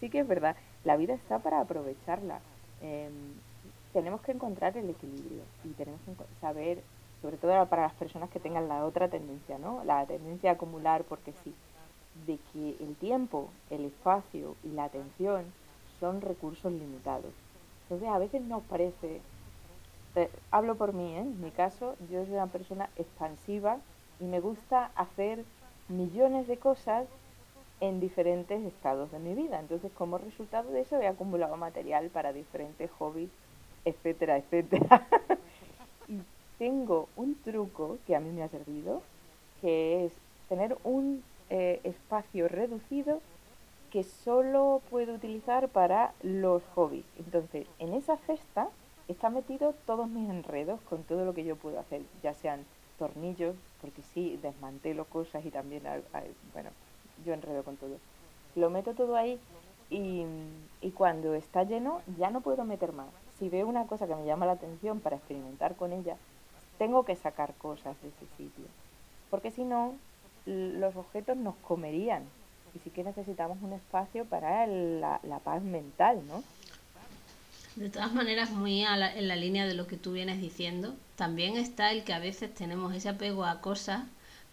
[0.00, 2.40] Sí que es verdad, la vida está para aprovecharla.
[2.82, 3.12] Em,
[3.92, 6.82] tenemos que encontrar el equilibrio y tenemos que saber,
[7.22, 9.82] sobre todo para las personas que tengan la otra tendencia, ¿no?
[9.84, 11.54] La tendencia a acumular porque sí,
[12.26, 15.44] de que el tiempo, el espacio y la atención
[16.00, 17.32] son recursos limitados.
[17.84, 19.20] Entonces a veces nos parece,
[20.16, 21.20] eh, hablo por mí, ¿eh?
[21.20, 23.78] en mi caso, yo soy una persona expansiva
[24.18, 25.44] y me gusta hacer
[25.88, 27.06] millones de cosas
[27.80, 29.60] en diferentes estados de mi vida.
[29.60, 33.30] Entonces, como resultado de eso, he acumulado material para diferentes hobbies
[33.84, 35.06] etcétera, etcétera.
[36.62, 39.02] tengo un truco que a mí me ha servido,
[39.60, 40.12] que es
[40.48, 43.20] tener un eh, espacio reducido
[43.90, 47.04] que solo puedo utilizar para los hobbies.
[47.18, 48.68] Entonces, en esa cesta
[49.08, 52.64] está metido todos mis enredos con todo lo que yo puedo hacer, ya sean
[52.96, 55.82] tornillos, porque sí, desmantelo cosas y también,
[56.52, 56.70] bueno,
[57.26, 57.96] yo enredo con todo.
[58.54, 59.40] Lo meto todo ahí
[59.90, 60.24] y,
[60.80, 63.08] y cuando está lleno ya no puedo meter más
[63.42, 66.16] si veo una cosa que me llama la atención para experimentar con ella,
[66.78, 68.64] tengo que sacar cosas de ese sitio.
[69.30, 69.94] Porque si no,
[70.46, 72.24] los objetos nos comerían.
[72.74, 76.42] Y sí que necesitamos un espacio para la, paz mental, ¿no?
[77.76, 81.90] De todas maneras, muy en la línea de lo que tú vienes diciendo, también está
[81.90, 84.04] el que a veces tenemos ese apego a cosas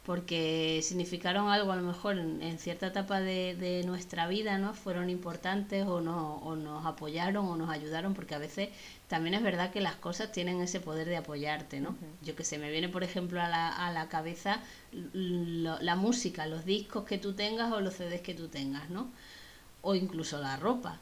[0.09, 4.73] porque significaron algo a lo mejor en, cierta etapa de, nuestra vida, ¿no?
[4.73, 8.69] Fueron importantes o, no, o nos apoyaron o nos ayudaron, porque a veces
[9.07, 11.95] también es verdad que las cosas tienen ese poder de apoyarte, ¿no?
[12.23, 14.63] Yo que sé, me viene por ejemplo a la, a la cabeza
[15.13, 19.11] la música, los discos que tú tengas o los CDs que tú tengas, ¿no?
[19.83, 20.97] O incluso la ropa.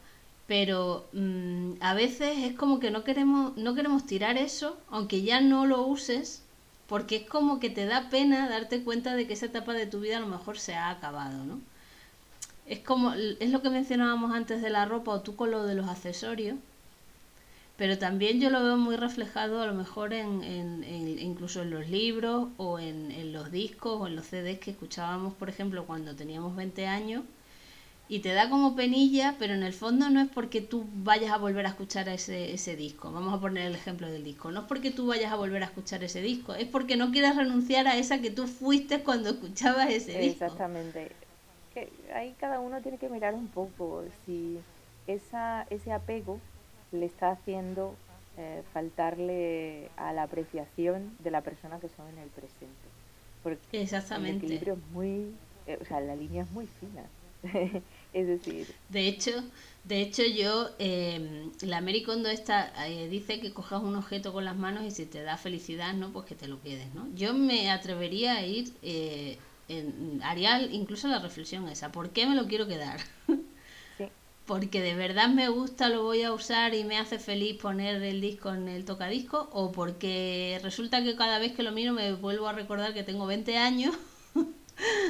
[0.47, 5.39] Pero mm, a veces es como que no queremos, no queremos tirar eso, aunque ya
[5.39, 6.43] no lo uses,
[6.87, 9.99] porque es como que te da pena darte cuenta de que esa etapa de tu
[9.99, 11.59] vida a lo mejor se ha acabado, ¿no?
[12.67, 15.75] Es como, es lo que mencionábamos antes de la ropa o tú con lo de
[15.75, 16.57] los accesorios,
[17.77, 20.83] pero también yo lo veo muy reflejado a lo mejor en, en,
[21.19, 25.33] incluso en los libros o en, en los discos o en los CDs que escuchábamos,
[25.35, 27.23] por ejemplo, cuando teníamos 20 años
[28.09, 31.37] y te da como penilla, pero en el fondo no es porque tú vayas a
[31.37, 33.11] volver a escuchar ese, ese disco.
[33.11, 34.49] Vamos a poner el ejemplo del disco.
[34.51, 37.35] No es porque tú vayas a volver a escuchar ese disco, es porque no quieras
[37.35, 40.45] renunciar a esa que tú fuiste cuando escuchabas ese disco.
[40.45, 41.11] Exactamente.
[42.15, 44.57] Ahí cada uno tiene que mirar un poco si
[45.05, 46.39] esa, ese apego
[46.91, 47.93] le está haciendo
[48.37, 52.87] eh, faltarle a la apreciación de la persona que son en el presente.
[53.43, 54.31] Porque Exactamente.
[54.31, 55.33] el equilibrio es muy,
[55.67, 57.03] eh, o sea, la línea es muy fina.
[58.13, 58.67] es decir.
[58.89, 59.31] De hecho,
[59.87, 64.57] de hecho yo, eh, la Americondo esta eh, dice que cojas un objeto con las
[64.57, 66.11] manos y si te da felicidad, ¿no?
[66.11, 67.07] Pues que te lo quedes, ¿no?
[67.15, 69.37] Yo me atrevería a ir, eh,
[69.69, 72.99] en, haría incluso la reflexión esa, ¿por qué me lo quiero quedar?
[74.45, 78.21] porque de verdad me gusta, lo voy a usar y me hace feliz poner el
[78.21, 82.47] disco en el tocadisco, o porque resulta que cada vez que lo miro me vuelvo
[82.47, 83.93] a recordar que tengo 20 años.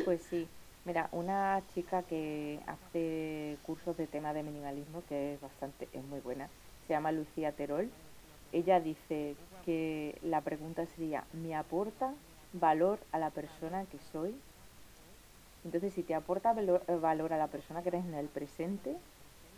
[0.05, 0.47] pues sí,
[0.87, 6.21] Mira, una chica que hace cursos de tema de minimalismo, que es bastante, es muy
[6.21, 6.47] buena,
[6.87, 7.89] se llama Lucía Terol.
[8.53, 12.13] Ella dice que la pregunta sería, ¿me aporta
[12.53, 14.33] valor a la persona que soy?
[15.65, 18.95] Entonces, si te aporta valor a la persona que eres en el presente,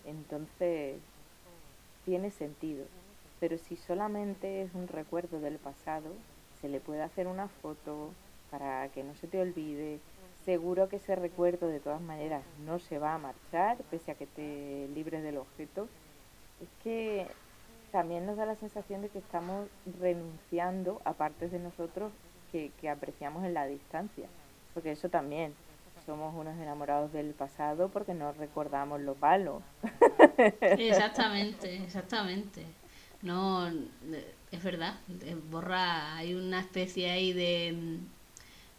[0.08, 0.96] entonces
[2.06, 2.86] tiene sentido.
[3.40, 6.10] Pero si solamente es un recuerdo del pasado,
[6.60, 8.10] se le puede hacer una foto
[8.50, 10.00] para que no se te olvide,
[10.50, 14.26] seguro que ese recuerdo de todas maneras no se va a marchar, pese a que
[14.26, 15.88] te libres del objeto.
[16.60, 17.28] Es que
[17.92, 19.68] también nos da la sensación de que estamos
[20.00, 22.12] renunciando a partes de nosotros
[22.52, 24.28] que, apreciamos en la distancia.
[24.74, 25.54] Porque eso también,
[26.04, 29.62] somos unos enamorados del pasado porque no recordamos lo malo.
[30.62, 32.64] Exactamente, exactamente.
[33.22, 33.68] No,
[34.50, 34.96] es verdad,
[35.52, 38.00] borra, hay una especie ahí de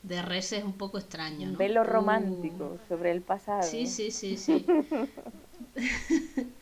[0.02, 1.46] de res es un poco extraño.
[1.46, 1.52] ¿no?
[1.52, 3.62] Un velo romántico sobre el pasado.
[3.62, 4.64] Sí, sí, sí, sí.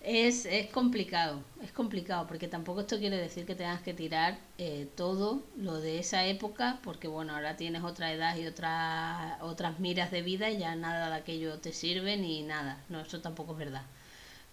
[0.00, 4.88] es, es complicado, es complicado, porque tampoco esto quiere decir que tengas que tirar eh,
[4.96, 10.10] todo lo de esa época, porque bueno, ahora tienes otra edad y otra, otras miras
[10.10, 12.84] de vida y ya nada de aquello te sirve ni nada.
[12.88, 13.82] No, eso tampoco es verdad.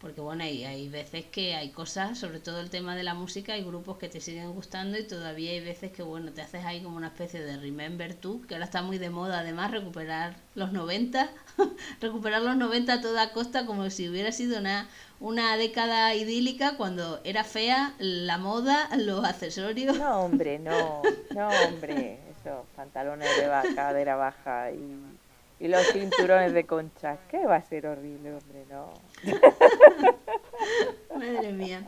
[0.04, 3.54] Porque bueno, hay, hay veces que hay cosas, sobre todo el tema de la música,
[3.54, 6.84] hay grupos que te siguen gustando y todavía hay veces que bueno, te haces ahí
[6.84, 10.74] como una especie de remember tú, que ahora está muy de moda además recuperar los
[10.74, 11.30] 90,
[12.02, 14.90] recuperar los 90 a toda costa como si hubiera sido una,
[15.22, 19.98] una década idílica cuando era fea la moda, los accesorios.
[19.98, 21.02] No, hombre, no,
[21.34, 25.13] no, hombre, esos pantalones de cadera baja y
[25.60, 27.20] y los cinturones de concha.
[27.30, 28.66] ¿Qué va a ser horrible, hombre?
[28.70, 28.94] No.
[31.16, 31.84] Madre mía.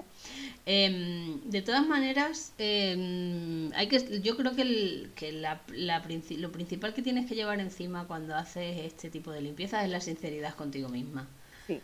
[0.66, 6.04] Em, de todas maneras, em, hay que, yo creo que, el, que la, la,
[6.38, 10.02] lo principal que tienes que llevar encima cuando haces este tipo de limpieza es la
[10.02, 11.28] sinceridad contigo misma.
[11.68, 11.82] Sí.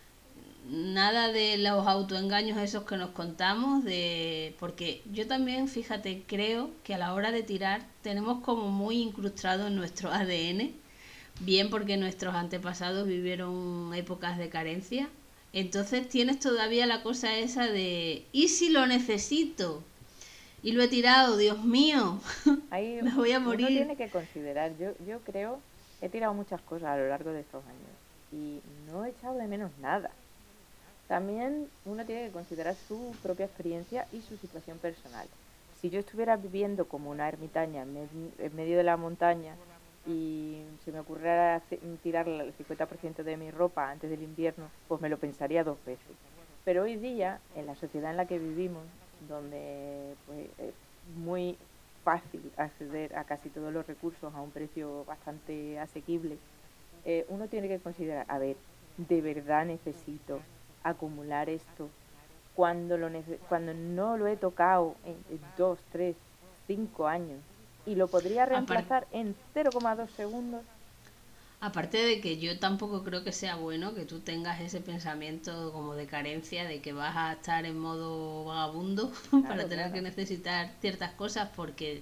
[0.67, 6.95] Nada de los autoengaños esos que nos contamos, de porque yo también, fíjate, creo que
[6.95, 10.80] a la hora de tirar tenemos como muy incrustado en nuestro ADN
[11.41, 15.09] bien porque nuestros antepasados vivieron épocas de carencia.
[15.53, 19.83] Entonces tienes todavía la cosa esa de, ¿y si lo necesito?
[20.63, 22.19] Y lo he tirado, Dios mío,
[22.69, 23.67] Ahí me voy a morir.
[23.67, 25.59] Uno tiene que considerar, yo, yo creo,
[26.01, 28.01] he tirado muchas cosas a lo largo de estos años
[28.31, 30.11] y no he echado de menos nada.
[31.07, 35.27] También uno tiene que considerar su propia experiencia y su situación personal.
[35.81, 39.55] Si yo estuviera viviendo como una ermitaña en medio de la montaña,
[40.05, 41.61] y se me ocurriera
[42.01, 46.15] tirar el 50% de mi ropa antes del invierno, pues me lo pensaría dos veces.
[46.65, 48.83] Pero hoy día, en la sociedad en la que vivimos,
[49.27, 50.73] donde pues, es
[51.17, 51.57] muy
[52.03, 56.37] fácil acceder a casi todos los recursos a un precio bastante asequible,
[57.05, 58.55] eh, uno tiene que considerar, a ver,
[58.97, 60.39] ¿de verdad necesito
[60.83, 61.89] acumular esto
[62.55, 63.09] cuando, lo
[63.49, 66.15] cuando no lo he tocado en dos, tres,
[66.67, 67.39] cinco años?
[67.85, 70.61] Y lo podría reemplazar en 0,2 segundos.
[71.59, 75.93] Aparte de que yo tampoco creo que sea bueno que tú tengas ese pensamiento como
[75.93, 79.11] de carencia, de que vas a estar en modo vagabundo
[79.47, 82.01] para tener que necesitar ciertas cosas, porque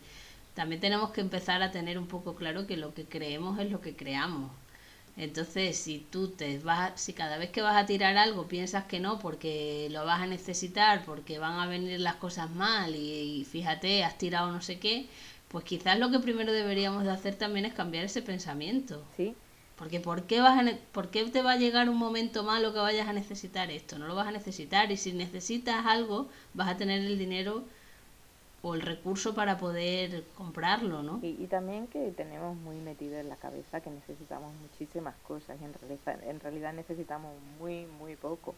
[0.53, 3.81] también tenemos que empezar a tener un poco claro que lo que creemos es lo
[3.81, 4.49] que creamos.
[5.17, 9.01] Entonces, si tú te vas, si cada vez que vas a tirar algo piensas que
[9.01, 14.05] no porque lo vas a necesitar, porque van a venir las cosas mal y fíjate,
[14.05, 15.09] has tirado no sé qué,
[15.49, 19.03] pues quizás lo que primero deberíamos de hacer también es cambiar ese pensamiento.
[19.17, 19.35] Sí.
[19.77, 22.79] Porque ¿por qué, vas a ¿por qué te va a llegar un momento malo que
[22.79, 23.97] vayas a necesitar esto?
[23.97, 27.63] No lo vas a necesitar y si necesitas algo vas a tener el dinero
[28.61, 31.19] o el recurso para poder comprarlo, ¿no?
[31.23, 35.63] Y, y también que tenemos muy metido en la cabeza que necesitamos muchísimas cosas y
[35.63, 38.53] en realidad, en realidad necesitamos muy, muy poco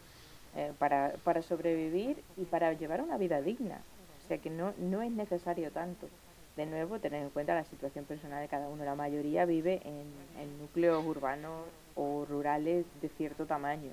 [0.56, 3.80] eh, para, para sobrevivir y para llevar una vida digna.
[4.26, 6.08] O sea que no, no es necesario tanto
[6.56, 8.84] de nuevo, tener en cuenta la situación personal de cada uno.
[8.84, 13.92] La mayoría vive en, núcleos urbanos o rurales de cierto tamaño.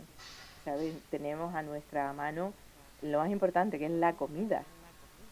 [0.65, 0.95] ¿Sabes?
[1.11, 2.53] Tenemos a nuestra mano
[3.03, 4.65] lo más importante, que es la comida.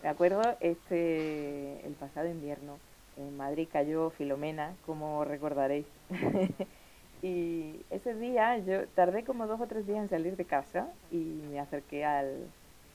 [0.02, 2.78] De acuerdo, este, el pasado invierno
[3.16, 5.86] en Madrid cayó Filomena, como recordaréis.
[7.22, 11.16] y ese día yo tardé como dos o tres días en salir de casa y
[11.50, 12.46] me acerqué al,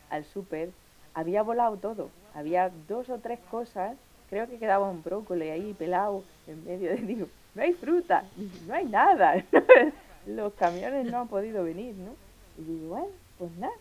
[0.10, 0.70] al súper.
[1.13, 2.10] Había volado todo.
[2.34, 3.98] Había dos o tres cosas
[4.32, 8.24] creo que quedaba un brócoli ahí pelado en medio de, digo, no hay fruta,
[8.65, 9.44] no hay nada,
[10.26, 12.15] los camiones no han podido venir, ¿no?
[12.58, 13.74] Y digo, bueno, pues nada,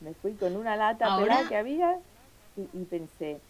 [0.00, 1.98] me fui con una lata pelada que había
[2.56, 3.40] y, pensé,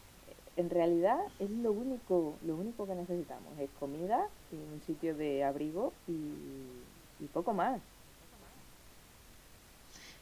[0.56, 5.44] en realidad es lo único, lo único que necesitamos, es comida y un sitio de
[5.44, 7.80] abrigo y poco más.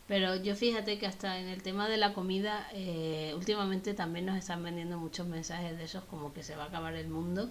[0.08, 4.38] Pero yo fíjate que hasta en el tema de la comida, eh, últimamente también nos
[4.38, 7.50] están vendiendo muchos mensajes de esos como que se va a acabar el mundo.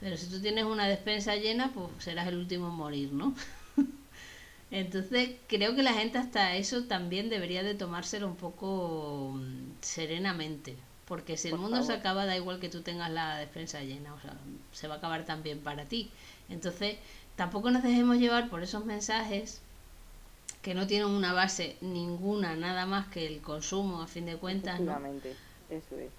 [0.00, 3.34] Pero si tú tienes una despensa llena, pues serás el último en morir, ¿no?
[4.72, 10.76] Entonces creo que la gente hasta eso también debería de tomárselo un poco mm, serenamente.
[11.04, 14.20] Porque si el mundo se acaba, da igual que tú tengas la despensa llena, o
[14.20, 14.34] sea,
[14.72, 16.10] se va a acabar también para ti.
[16.48, 16.96] Entonces,
[17.36, 19.60] tampoco nos dejemos llevar por esos mensajes
[20.64, 24.80] que no tienen una base ninguna, nada más que el consumo, a fin de cuentas.
[24.80, 24.96] ¿no?
[25.68, 26.10] eso es.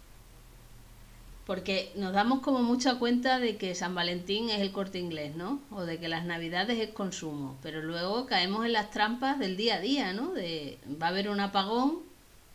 [1.48, 5.60] Porque nos damos como mucha cuenta de que San Valentín es el corte inglés, ¿no?
[5.72, 7.58] O de que las navidades es consumo.
[7.64, 10.32] Pero luego caemos en las trampas del día a día, ¿no?
[10.32, 12.02] De va a haber un apagón,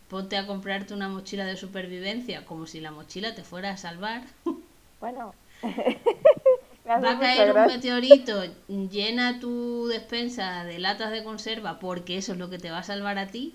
[0.09, 4.23] ponte a comprarte una mochila de supervivencia, como si la mochila te fuera a salvar.
[5.01, 5.35] Bueno,
[6.99, 12.39] va a caer un meteorito, llena tu despensa de latas de conserva porque eso es
[12.39, 13.55] lo que te va a salvar a ti.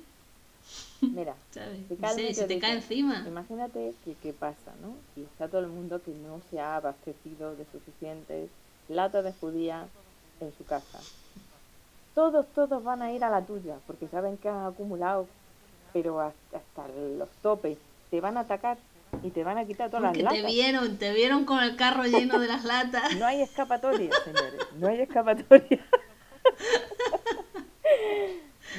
[1.02, 1.36] Mira,
[2.15, 3.24] Si te cae encima.
[3.28, 4.95] Imagínate que qué pasa, ¿no?
[5.15, 8.50] Y está todo el mundo que no se ha abastecido de suficientes
[8.88, 9.88] latas de judía
[10.39, 11.00] en su casa.
[12.13, 15.28] todos, todos van a ir a la tuya, porque saben que has acumulado,
[15.93, 17.78] pero hasta, hasta los topes,
[18.10, 18.78] te van a atacar
[19.23, 20.54] y te van a quitar todas Porque las te latas.
[20.54, 23.15] vieron, te vieron con el carro lleno de las latas.
[23.17, 25.86] No hay escapatoria, señores, no hay escapatoria.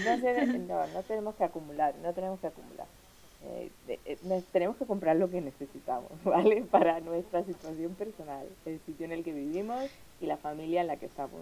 [0.05, 2.87] No, se- no, no tenemos que acumular, no tenemos que acumular.
[3.43, 6.63] Eh, eh, tenemos que comprar lo que necesitamos, ¿vale?
[6.71, 9.85] Para nuestra situación personal, el sitio en el que vivimos
[10.21, 11.41] y la familia en la que estamos.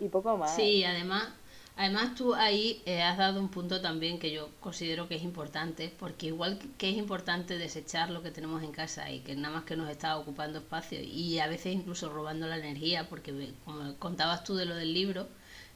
[0.00, 0.54] Y poco más.
[0.56, 1.28] Sí, además,
[1.76, 5.92] además tú ahí eh, has dado un punto también que yo considero que es importante,
[5.98, 9.64] porque igual que es importante desechar lo que tenemos en casa y que nada más
[9.64, 13.94] que nos está ocupando espacio y a veces incluso robando la energía, porque ve- como
[13.96, 15.28] contabas tú de lo del libro,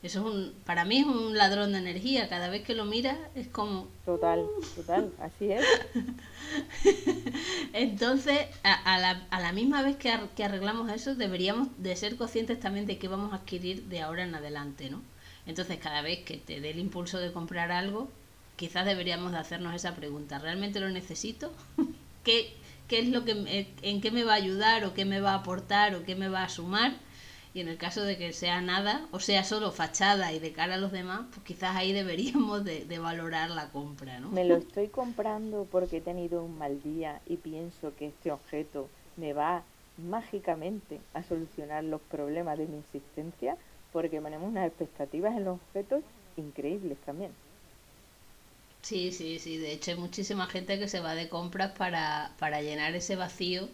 [0.03, 3.19] eso es un, para mí es un ladrón de energía, cada vez que lo miras
[3.35, 5.65] es como, Total, total, así es.
[7.73, 11.95] Entonces, a, a la, a la misma vez que, ar- que arreglamos eso, deberíamos de
[11.97, 15.03] ser conscientes también de qué vamos a adquirir de ahora en adelante, ¿no?
[15.49, 18.09] Entonces, cada vez que te dé el impulso de comprar algo,
[18.57, 21.51] quizás deberíamos de hacernos esa pregunta, ¿realmente lo necesito?
[22.23, 22.53] ¿Qué,
[22.87, 25.37] qué es lo que en qué me va a ayudar o qué me va a
[25.37, 26.93] aportar o qué me va a sumar?
[27.55, 30.75] Y en el caso de que sea nada, o sea solo fachada y de cara
[30.75, 34.29] a los demás, pues quizás ahí deberíamos de, de valorar la compra, ¿no?
[34.29, 38.91] Me lo estoy comprando porque he tenido un mal día y pienso que este objeto
[39.17, 39.63] me va
[39.97, 43.57] mágicamente a solucionar los problemas de mi existencia
[43.99, 46.05] porque tenemos unas expectativas en los objetos
[46.37, 47.37] increíbles también.
[48.83, 49.57] Sí, sí, sí.
[49.59, 53.69] De hecho, hay muchísima gente que se va de compras para, para llenar ese vacío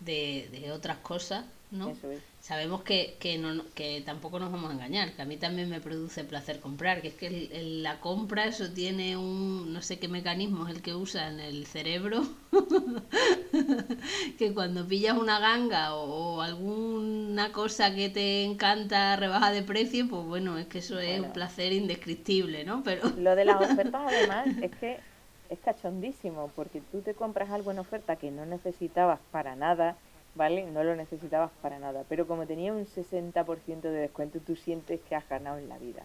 [0.00, 1.88] de, de otras cosas, ¿no?
[1.90, 2.22] Eso es.
[2.40, 5.80] Sabemos que, que, no, que tampoco nos vamos a engañar, que a mí también me
[5.80, 9.98] produce placer comprar, que es que el- el- la compra eso tiene un, no sé
[10.00, 12.22] qué mecanismo es el que usa en el cerebro,
[14.38, 20.08] que cuando pillas una ganga o, o alguna cosa que te encanta rebaja de precio,
[20.08, 22.82] pues bueno, es que eso es un placer indescriptible, ¿no?
[22.82, 25.04] Pero Lo de las ofertas además es que
[25.48, 29.98] es cachondísimo porque tú te compras algo en oferta que no necesitabas para nada,
[30.34, 30.64] ¿vale?
[30.70, 35.14] No lo necesitabas para nada, pero como tenía un 60% de descuento, tú sientes que
[35.14, 36.02] has ganado en la vida.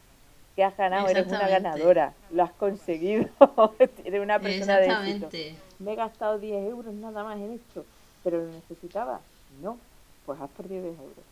[0.56, 3.30] Que has ganado, eres una ganadora, lo has conseguido,
[4.04, 5.30] eres una persona de éxito.
[5.80, 7.86] Me he gastado 10 euros nada más en esto,
[8.24, 9.22] pero lo necesitaba.
[9.62, 9.78] No,
[10.26, 11.26] pues has perdido 10 euros.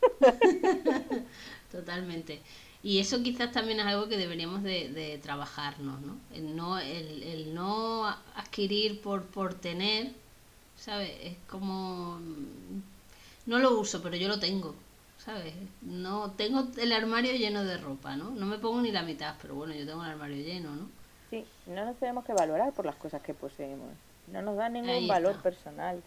[1.72, 2.40] Totalmente.
[2.82, 6.16] Y eso quizás también es algo que deberíamos de, de trabajarnos, ¿no?
[6.32, 10.12] El no, el, el no adquirir por, por tener,
[10.86, 11.12] ¿sabes?
[11.22, 12.18] Es como...
[12.20, 12.80] mm,
[13.46, 14.74] No lo uso, pero yo lo tengo,
[15.18, 15.54] ¿sabes?
[15.82, 18.30] No tengo el armario lleno de ropa, ¿no?
[18.32, 20.90] No me pongo ni la mitad, pero bueno, yo tengo el armario lleno, ¿no?
[21.30, 23.98] Sí, no nos tenemos que valorar por las cosas que poseemos.
[24.26, 26.04] No nos da ningún valor personal,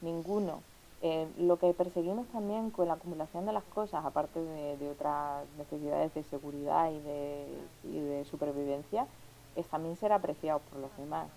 [0.00, 0.66] ninguno.
[1.00, 5.48] Eh, lo que perseguimos también con la acumulación de las cosas, aparte de, de otras
[5.56, 9.08] necesidades de seguridad y de, y de supervivencia,
[9.54, 11.32] es también ser apreciados por los demás.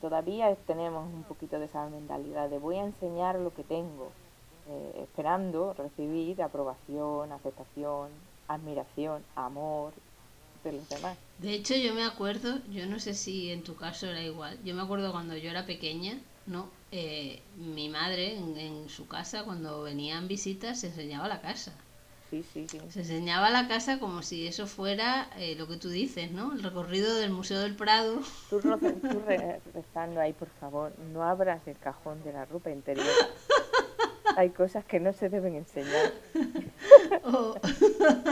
[0.00, 4.12] Todavía tenemos un poquito de esa mentalidad de voy a enseñar lo que tengo,
[4.68, 8.10] eh, esperando recibir aprobación, aceptación,
[8.48, 9.92] admiración, amor
[10.64, 11.16] de los demás.
[11.38, 14.74] De hecho, yo me acuerdo, yo no sé si en tu caso era igual, yo
[14.74, 16.68] me acuerdo cuando yo era pequeña, ¿no?
[16.90, 21.72] Eh, mi madre en, en su casa, cuando venían visitas, se enseñaba la casa.
[22.32, 22.80] Sí, sí, sí.
[22.88, 26.54] Se enseñaba la casa como si eso fuera eh, lo que tú dices, ¿no?
[26.54, 28.20] El recorrido del Museo del Prado.
[28.48, 28.70] Tú, tú
[29.26, 33.04] re- rezando ahí, por favor, no abras el cajón de la ropa interior.
[34.38, 36.10] Hay cosas que no se deben enseñar.
[37.24, 37.54] o-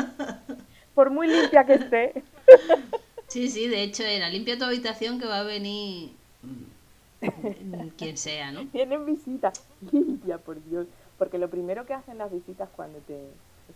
[0.95, 2.23] Por muy limpia que esté.
[3.29, 8.51] Sí, sí, de hecho era limpia tu habitación que va a venir mm, quien sea,
[8.51, 8.67] ¿no?
[8.73, 9.63] Tienen visitas.
[9.93, 10.87] Limpia, por Dios.
[11.19, 13.29] Porque lo primero que hacen las visitas cuando te,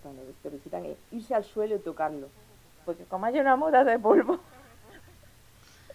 [0.05, 2.29] cuando te visitan es irse al suelo y tocarlo.
[2.85, 4.39] Porque como hay una moda de polvo.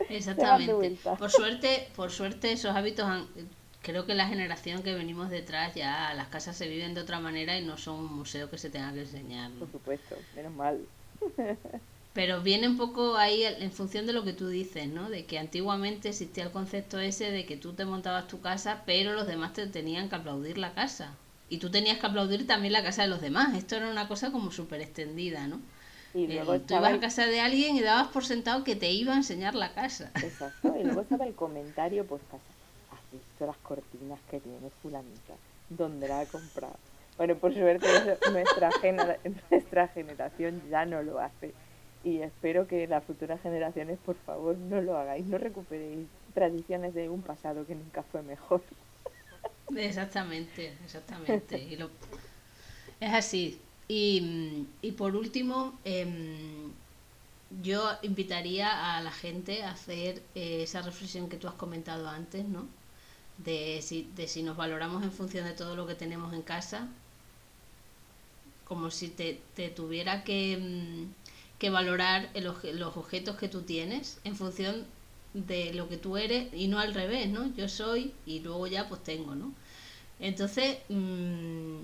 [0.10, 0.98] Exactamente.
[1.18, 3.28] Por suerte, por suerte esos hábitos han,
[3.84, 7.56] creo que la generación que venimos detrás ya las casas se viven de otra manera
[7.56, 9.52] y no son un museo que se tenga que enseñar.
[9.52, 9.60] ¿no?
[9.60, 10.80] Por supuesto, menos mal.
[12.14, 15.12] Pero viene un poco ahí en función de lo que tú dices, ¿no?
[15.12, 19.14] De que antiguamente existía el concepto ese de que tú te montabas tu casa, pero
[19.14, 21.14] los demás te tenían que aplaudir la casa.
[21.50, 23.56] Y tú tenías que aplaudir también la casa de los demás.
[23.58, 25.62] Esto era una cosa como súper extendida, ¿no?
[26.28, 28.92] Y Eh, luego tú ibas a casa de alguien y dabas por sentado que te
[28.92, 30.12] iba a enseñar la casa.
[30.22, 32.54] Exacto, y luego estaba el comentario por casa.
[32.88, 35.38] ¿Has visto las cortinas que tiene fulanita?
[35.68, 36.80] ¿Dónde la ha comprado?
[37.18, 39.20] Bueno, por suerte eso, nuestra, genera-
[39.50, 41.56] nuestra generación ya no lo hace.
[42.02, 47.10] Y espero que las futuras generaciones, por favor, no lo hagáis, no recuperéis tradiciones de
[47.10, 48.64] un pasado que nunca fue mejor.
[49.76, 51.58] Exactamente, exactamente.
[53.00, 53.62] Es así.
[53.88, 56.74] Y, y por último, em,
[57.50, 62.46] yo invitaría a la gente a hacer eh, esa reflexión que tú has comentado antes,
[62.46, 62.68] ¿no?
[63.38, 66.90] De si, de si nos valoramos en función de todo lo que tenemos en casa,
[68.64, 74.20] como si te, te tuviera que, mm, que valorar el los objetos que tú tienes
[74.24, 74.86] en función
[75.34, 77.54] de lo que tú eres y no al revés, ¿no?
[77.56, 79.54] Yo soy y luego ya pues tengo, ¿no?
[80.20, 81.78] Entonces, mmm,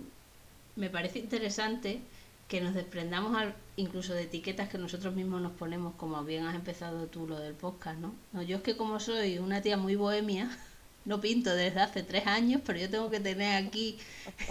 [0.75, 2.01] me parece interesante
[2.47, 3.35] que nos desprendamos
[3.75, 7.53] incluso de etiquetas que nosotros mismos nos ponemos, como bien has empezado tú lo del
[7.53, 8.13] podcast, ¿no?
[8.33, 10.49] no yo es que como soy una tía muy bohemia,
[11.05, 13.97] no pinto desde hace tres años, pero yo tengo que tener aquí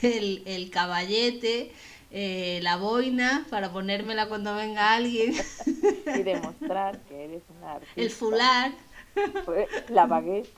[0.03, 1.72] el, el caballete,
[2.11, 5.35] eh, la boina para ponérmela cuando venga alguien.
[6.07, 8.01] Y demostrar que eres una artista.
[8.01, 8.72] El fular.
[9.45, 10.49] Pues, la baguette.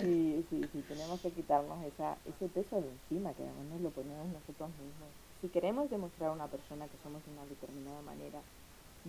[0.00, 3.90] Sí, sí, sí, tenemos que quitarnos esa, ese peso de encima, que además nos lo
[3.90, 5.08] ponemos nosotros mismos.
[5.40, 8.40] Si queremos demostrar a una persona que somos de una determinada manera,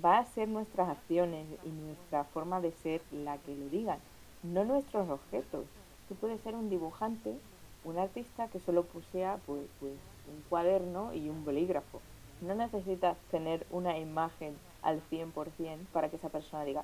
[0.03, 3.99] va a ser nuestras acciones y nuestra forma de ser la que lo digan,
[4.43, 5.65] no nuestros objetos.
[6.07, 7.35] Tú puedes ser un dibujante,
[7.83, 9.93] un artista que solo posea pues, pues
[10.27, 12.01] un cuaderno y un bolígrafo.
[12.41, 15.33] No necesitas tener una imagen al 100%
[15.91, 16.83] para que esa persona diga,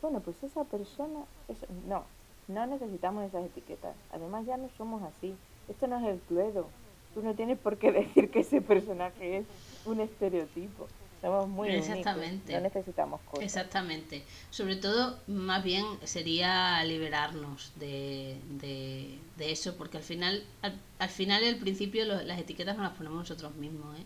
[0.00, 2.04] bueno, pues esa persona, eso, no,
[2.48, 3.94] no necesitamos esas etiquetas.
[4.10, 5.34] Además ya no somos así.
[5.68, 6.68] Esto no es el Cluedo.
[7.14, 9.46] Tú no tienes por qué decir que ese personaje es
[9.84, 10.88] un estereotipo.
[11.20, 12.52] Somos muy Exactamente.
[12.52, 13.44] No necesitamos cosas.
[13.44, 14.22] Exactamente.
[14.50, 19.18] Sobre todo, más bien sería liberarnos de, de,
[19.50, 23.54] eso, porque al final, al, final y al principio las etiquetas nos las ponemos nosotros
[23.56, 24.04] mismos, ¿eh?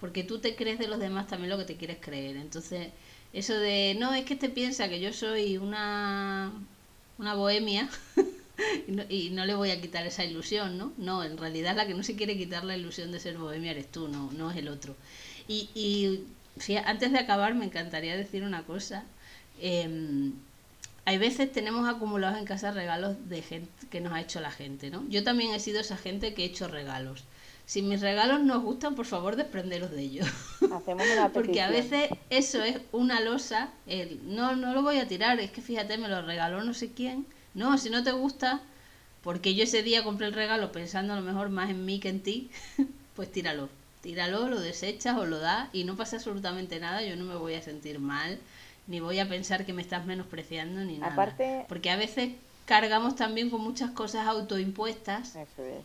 [0.00, 2.36] Porque tú te crees de los demás también lo que te quieres creer.
[2.36, 2.88] Entonces,
[3.32, 6.52] eso de, no, es que te piensa que yo soy una
[7.18, 7.88] una bohemia
[9.08, 10.92] y, no, le voy a quitar esa ilusión, ¿no?
[10.96, 13.90] No, en realidad la que no se quiere quitar la ilusión de ser bohemia eres
[13.90, 14.96] tú, no, no es el otro.
[15.48, 16.26] Y, y
[16.84, 19.04] antes de acabar me encantaría decir una cosa.
[19.60, 20.32] Em,
[21.04, 24.90] hay veces tenemos acumulados en casa regalos de gente que nos ha hecho la gente,
[24.90, 25.06] ¿no?
[25.08, 27.24] Yo también he sido esa gente que he hecho regalos.
[27.66, 30.28] Si mis regalos no os gustan, por favor, desprenderos de ellos.
[30.72, 33.70] Hacemos una Porque a veces eso es una losa.
[33.86, 36.92] El, no, no lo voy a tirar, es que fíjate, me lo regaló no sé
[36.92, 37.26] quién.
[37.54, 38.60] No, si no te gusta,
[39.22, 42.10] porque yo ese día compré el regalo pensando a lo mejor más en mí que
[42.10, 42.50] en ti,
[43.16, 43.68] pues tíralo.
[44.02, 47.02] Tíralo, lo desechas o lo das y no pasa absolutamente nada.
[47.02, 48.38] Yo no me voy a sentir mal,
[48.86, 51.14] ni voy a pensar que me estás menospreciando, ni nada.
[51.14, 51.64] Aparte...
[51.66, 52.32] Porque a veces
[52.66, 55.36] cargamos también con muchas cosas autoimpuestas.
[55.36, 55.82] Eso es,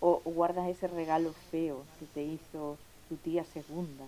[0.00, 2.76] o, guardas ese regalo feo que te hizo
[3.08, 4.04] tu tía segunda,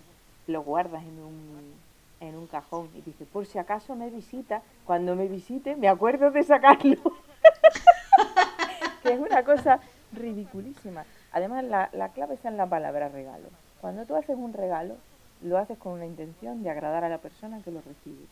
[0.47, 1.75] lo guardas en un,
[2.21, 6.31] en un cajón y dices, por si acaso me visita, cuando me visite me acuerdo
[6.31, 6.97] de sacarlo.
[9.03, 9.81] que es una cosa
[10.13, 11.05] ridiculísima.
[11.33, 13.49] Además, la, la clave está en la palabra regalo.
[13.81, 14.97] Cuando tú haces un regalo,
[15.43, 18.25] lo haces con una intención de agradar a la persona que lo recibe.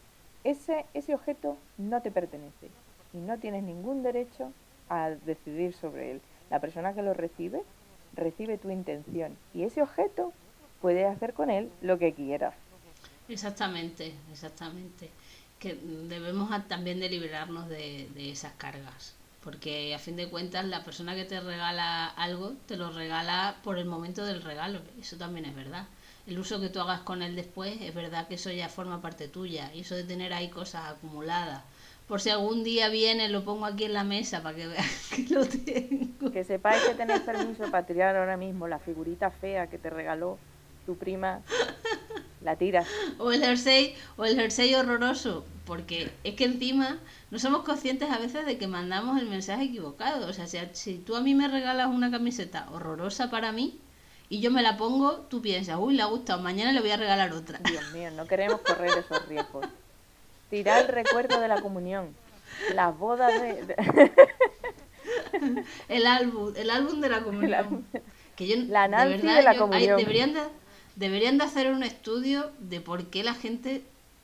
[0.44, 2.68] Ese, ese objeto no te pertenece
[3.12, 4.52] y no tienes ningún derecho
[4.88, 6.20] a decidir sobre él
[6.50, 7.62] la persona que lo recibe
[8.14, 10.32] recibe tu intención y ese objeto
[10.80, 12.52] puede hacer con él lo que quiera.
[13.28, 15.10] Exactamente, exactamente.
[15.58, 20.82] Que debemos también de liberarnos de, de esas cargas, porque a fin de cuentas la
[20.84, 25.44] persona que te regala algo te lo regala por el momento del regalo, eso también
[25.44, 25.86] es verdad.
[26.26, 29.28] El uso que tú hagas con él después es verdad que eso ya forma parte
[29.28, 31.62] tuya y eso de tener ahí cosas acumuladas
[32.10, 34.84] por si algún día viene, lo pongo aquí en la mesa para que vean
[35.14, 36.32] que lo tengo.
[36.32, 40.36] Que sepáis que tenéis permiso para tirar ahora mismo la figurita fea que te regaló
[40.86, 41.40] tu prima.
[42.42, 42.88] La tiras.
[43.18, 45.44] O el jersey, o el jersey horroroso.
[45.64, 46.98] Porque es que encima
[47.30, 50.26] no somos conscientes a veces de que mandamos el mensaje equivocado.
[50.26, 53.78] O sea, si, si tú a mí me regalas una camiseta horrorosa para mí,
[54.28, 56.96] y yo me la pongo, tú piensas, uy, le ha gustado, mañana le voy a
[56.96, 57.60] regalar otra.
[57.62, 59.66] Dios mío, no queremos correr esos riesgos.
[60.50, 62.14] Tirar el recuerdo de la comunión.
[62.74, 63.76] Las bodas de...
[65.88, 67.86] el álbum, el álbum de la comunión.
[68.36, 69.96] Que yo, la de, verdad, de la comunión.
[69.96, 70.40] deberían, de,
[70.96, 73.82] deberían de hacer un estudio de por qué la gente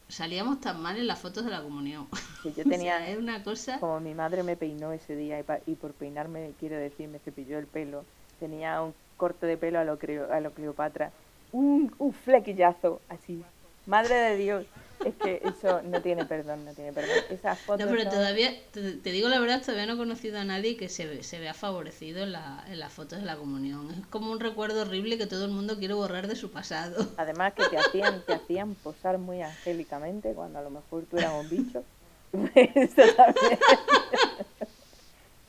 [0.09, 2.09] salíamos tan mal en las fotos de la comunión.
[2.45, 3.79] yo tenía, es una cosa...
[3.79, 7.67] Como mi madre me peinó ese día y, por peinarme, quiero decir, me cepilló el
[7.67, 8.05] pelo.
[8.41, 9.99] Tenía un corte de pelo a lo,
[10.33, 11.13] a lo Cleopatra.
[11.53, 13.45] Un, un flequillazo, así.
[13.87, 14.67] Madre de Dios.
[15.05, 17.17] Es que eso no tiene perdón, no tiene perdón.
[17.31, 20.77] Esas fotos no, pero todavía, te, digo la verdad, todavía no he conocido a nadie
[20.77, 23.91] que se, se vea favorecido en, la, en las fotos de la comunión.
[23.91, 27.07] Es como un recuerdo horrible que todo el mundo quiere borrar de su pasado.
[27.17, 31.33] Además que te hacían, te hacían posar muy angélicamente cuando a lo mejor tú eras
[31.35, 31.85] un bicho.
[32.55, 33.59] Eso también.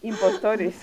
[0.02, 0.76] Impostores.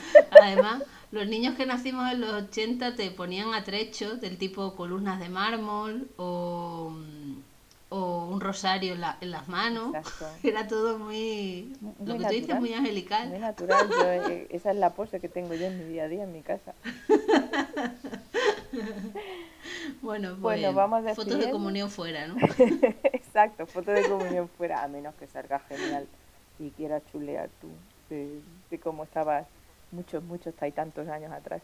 [0.42, 0.82] Además,
[1.14, 6.08] los niños que nacimos en los 80 te ponían atrechos del tipo columnas de mármol
[6.16, 6.92] o,
[7.96, 9.94] o un rosario en, la- en las manos.
[9.94, 10.26] Exacto.
[10.42, 11.72] Era todo muy...
[11.80, 12.60] Muy lo que tú dices, natural.
[12.60, 13.28] muy angelical.
[13.28, 13.88] Muy natural.
[13.88, 16.32] yo, eh, esa es la pose que tengo yo en mi día a día en
[16.32, 16.74] mi casa.
[20.02, 22.36] Bueno, pues Bueno, vamos fotos de comunión fuera, ¿no?
[23.12, 26.06] Exacto, foto de comunión fuera, a menos que salga genial
[26.58, 27.68] y quieras chulear tú
[28.10, 28.40] de,
[28.70, 29.46] de cómo estabas
[29.90, 31.62] muchos, muchos, hay tantos años atrás.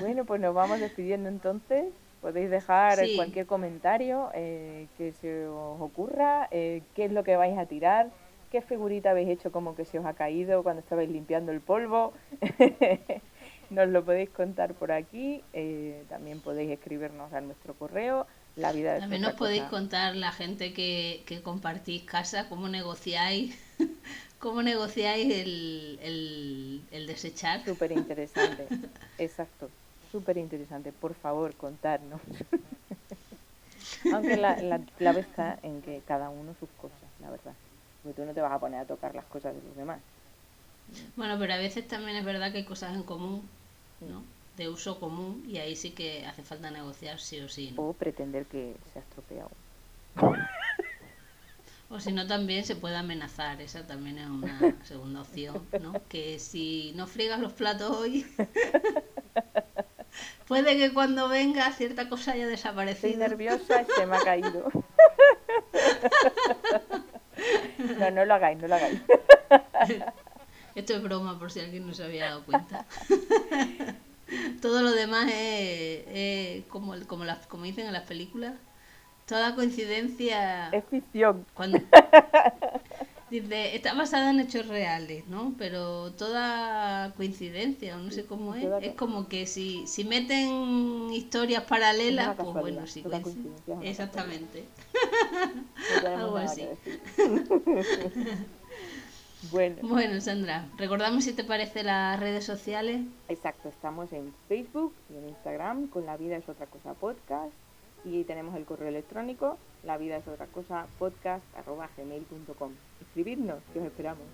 [0.00, 1.86] bueno, pues nos vamos despidiendo entonces.
[2.20, 3.12] Podéis dejar Sí.
[3.12, 8.12] cualquier comentario eh, que se os ocurra, eh, qué es lo que vais a tirar,
[8.50, 12.14] qué figurita habéis hecho como que se os ha caído cuando estabais limpiando el polvo.
[13.70, 15.46] Nos lo podéis contar por aquí.
[15.52, 18.26] eh, también podéis escribirnos a nuestro correo.
[18.56, 19.70] La vida es También nos podéis cosa.
[19.70, 23.56] contar la gente que, que compartís casa, cómo negociáis,
[24.38, 27.60] cómo negociáis el, el, el desechar.
[27.64, 28.68] Súper interesante.
[29.18, 29.72] Exacto.
[30.10, 30.92] Súper interesante.
[30.92, 32.20] Por favor, contarnos.
[34.12, 37.52] Aunque la, la clave está en que cada uno sus cosas, la verdad.
[38.02, 40.00] Porque tú no te vas a poner a tocar las cosas de los demás.
[41.16, 43.48] Bueno, pero a veces también es verdad que hay cosas en común,
[44.00, 44.22] ¿no?
[44.56, 47.82] De uso común y ahí sí que hace falta negociar sí o sí, ¿no?
[47.82, 49.50] O pretender que se ha estropeado.
[51.92, 55.92] O si no, también se puede amenazar, esa también es una segunda opción, ¿no?
[56.08, 58.26] Que si no friegas los platos hoy,
[60.46, 63.18] puede que cuando venga cierta cosa haya Estoy desaparecido.
[63.18, 64.70] nerviosa y se me ha caído.
[67.98, 69.00] No, no lo hagáis, no lo hagáis.
[70.74, 72.84] Esto es broma por si alguien no se había dado cuenta.
[74.60, 78.54] Todo lo demás es, es como, como, las, como dicen en las películas,
[79.26, 80.68] toda coincidencia...
[80.70, 81.46] Es ficción.
[81.54, 81.78] Cuando
[83.30, 85.54] dice, está basada en hechos reales, ¿no?
[85.58, 91.10] Pero toda coincidencia, o no sé cómo es, es co- como que si, si meten
[91.12, 94.64] historias paralelas, pues bueno, sí, coincidencia Exactamente.
[96.16, 96.66] Algo así.
[99.50, 103.00] Bueno, Bueno, Sandra, recordamos si te parece las redes sociales.
[103.28, 107.52] exacto, estamos en Facebook y en Instagram con La Vida es Otra Cosa Podcast
[108.04, 111.42] y tenemos el correo electrónico la vida es otra cosa podcast
[111.96, 112.72] gmail.com.
[113.00, 114.24] Escribidnos, que os esperamos.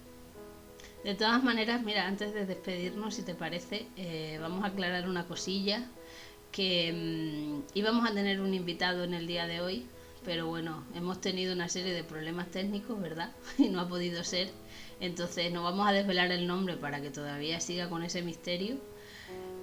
[1.04, 5.26] De todas maneras, mira, antes de despedirnos, si te parece, eh, vamos a aclarar una
[5.26, 5.86] cosilla,
[6.50, 9.86] que mm, íbamos a tener un invitado en el día de hoy,
[10.24, 13.30] pero bueno, hemos tenido una serie de problemas técnicos, ¿verdad?
[13.58, 14.48] Y no ha podido ser.
[14.98, 18.78] Entonces no vamos a desvelar el nombre para que todavía siga con ese misterio,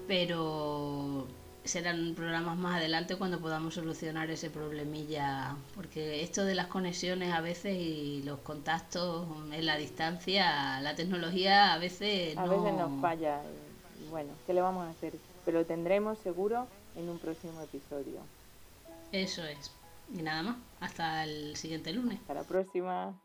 [0.07, 1.27] pero
[1.63, 7.41] serán programas más adelante cuando podamos solucionar ese problemilla, porque esto de las conexiones a
[7.41, 12.61] veces y los contactos en la distancia, la tecnología a veces A no...
[12.61, 13.41] veces nos falla
[14.13, 15.13] bueno, ¿qué le vamos a hacer?
[15.43, 18.19] Pero lo tendremos seguro en un próximo episodio.
[19.11, 19.71] Eso es.
[20.13, 22.19] Y nada más, hasta el siguiente lunes.
[22.19, 23.19] Hasta la próxima.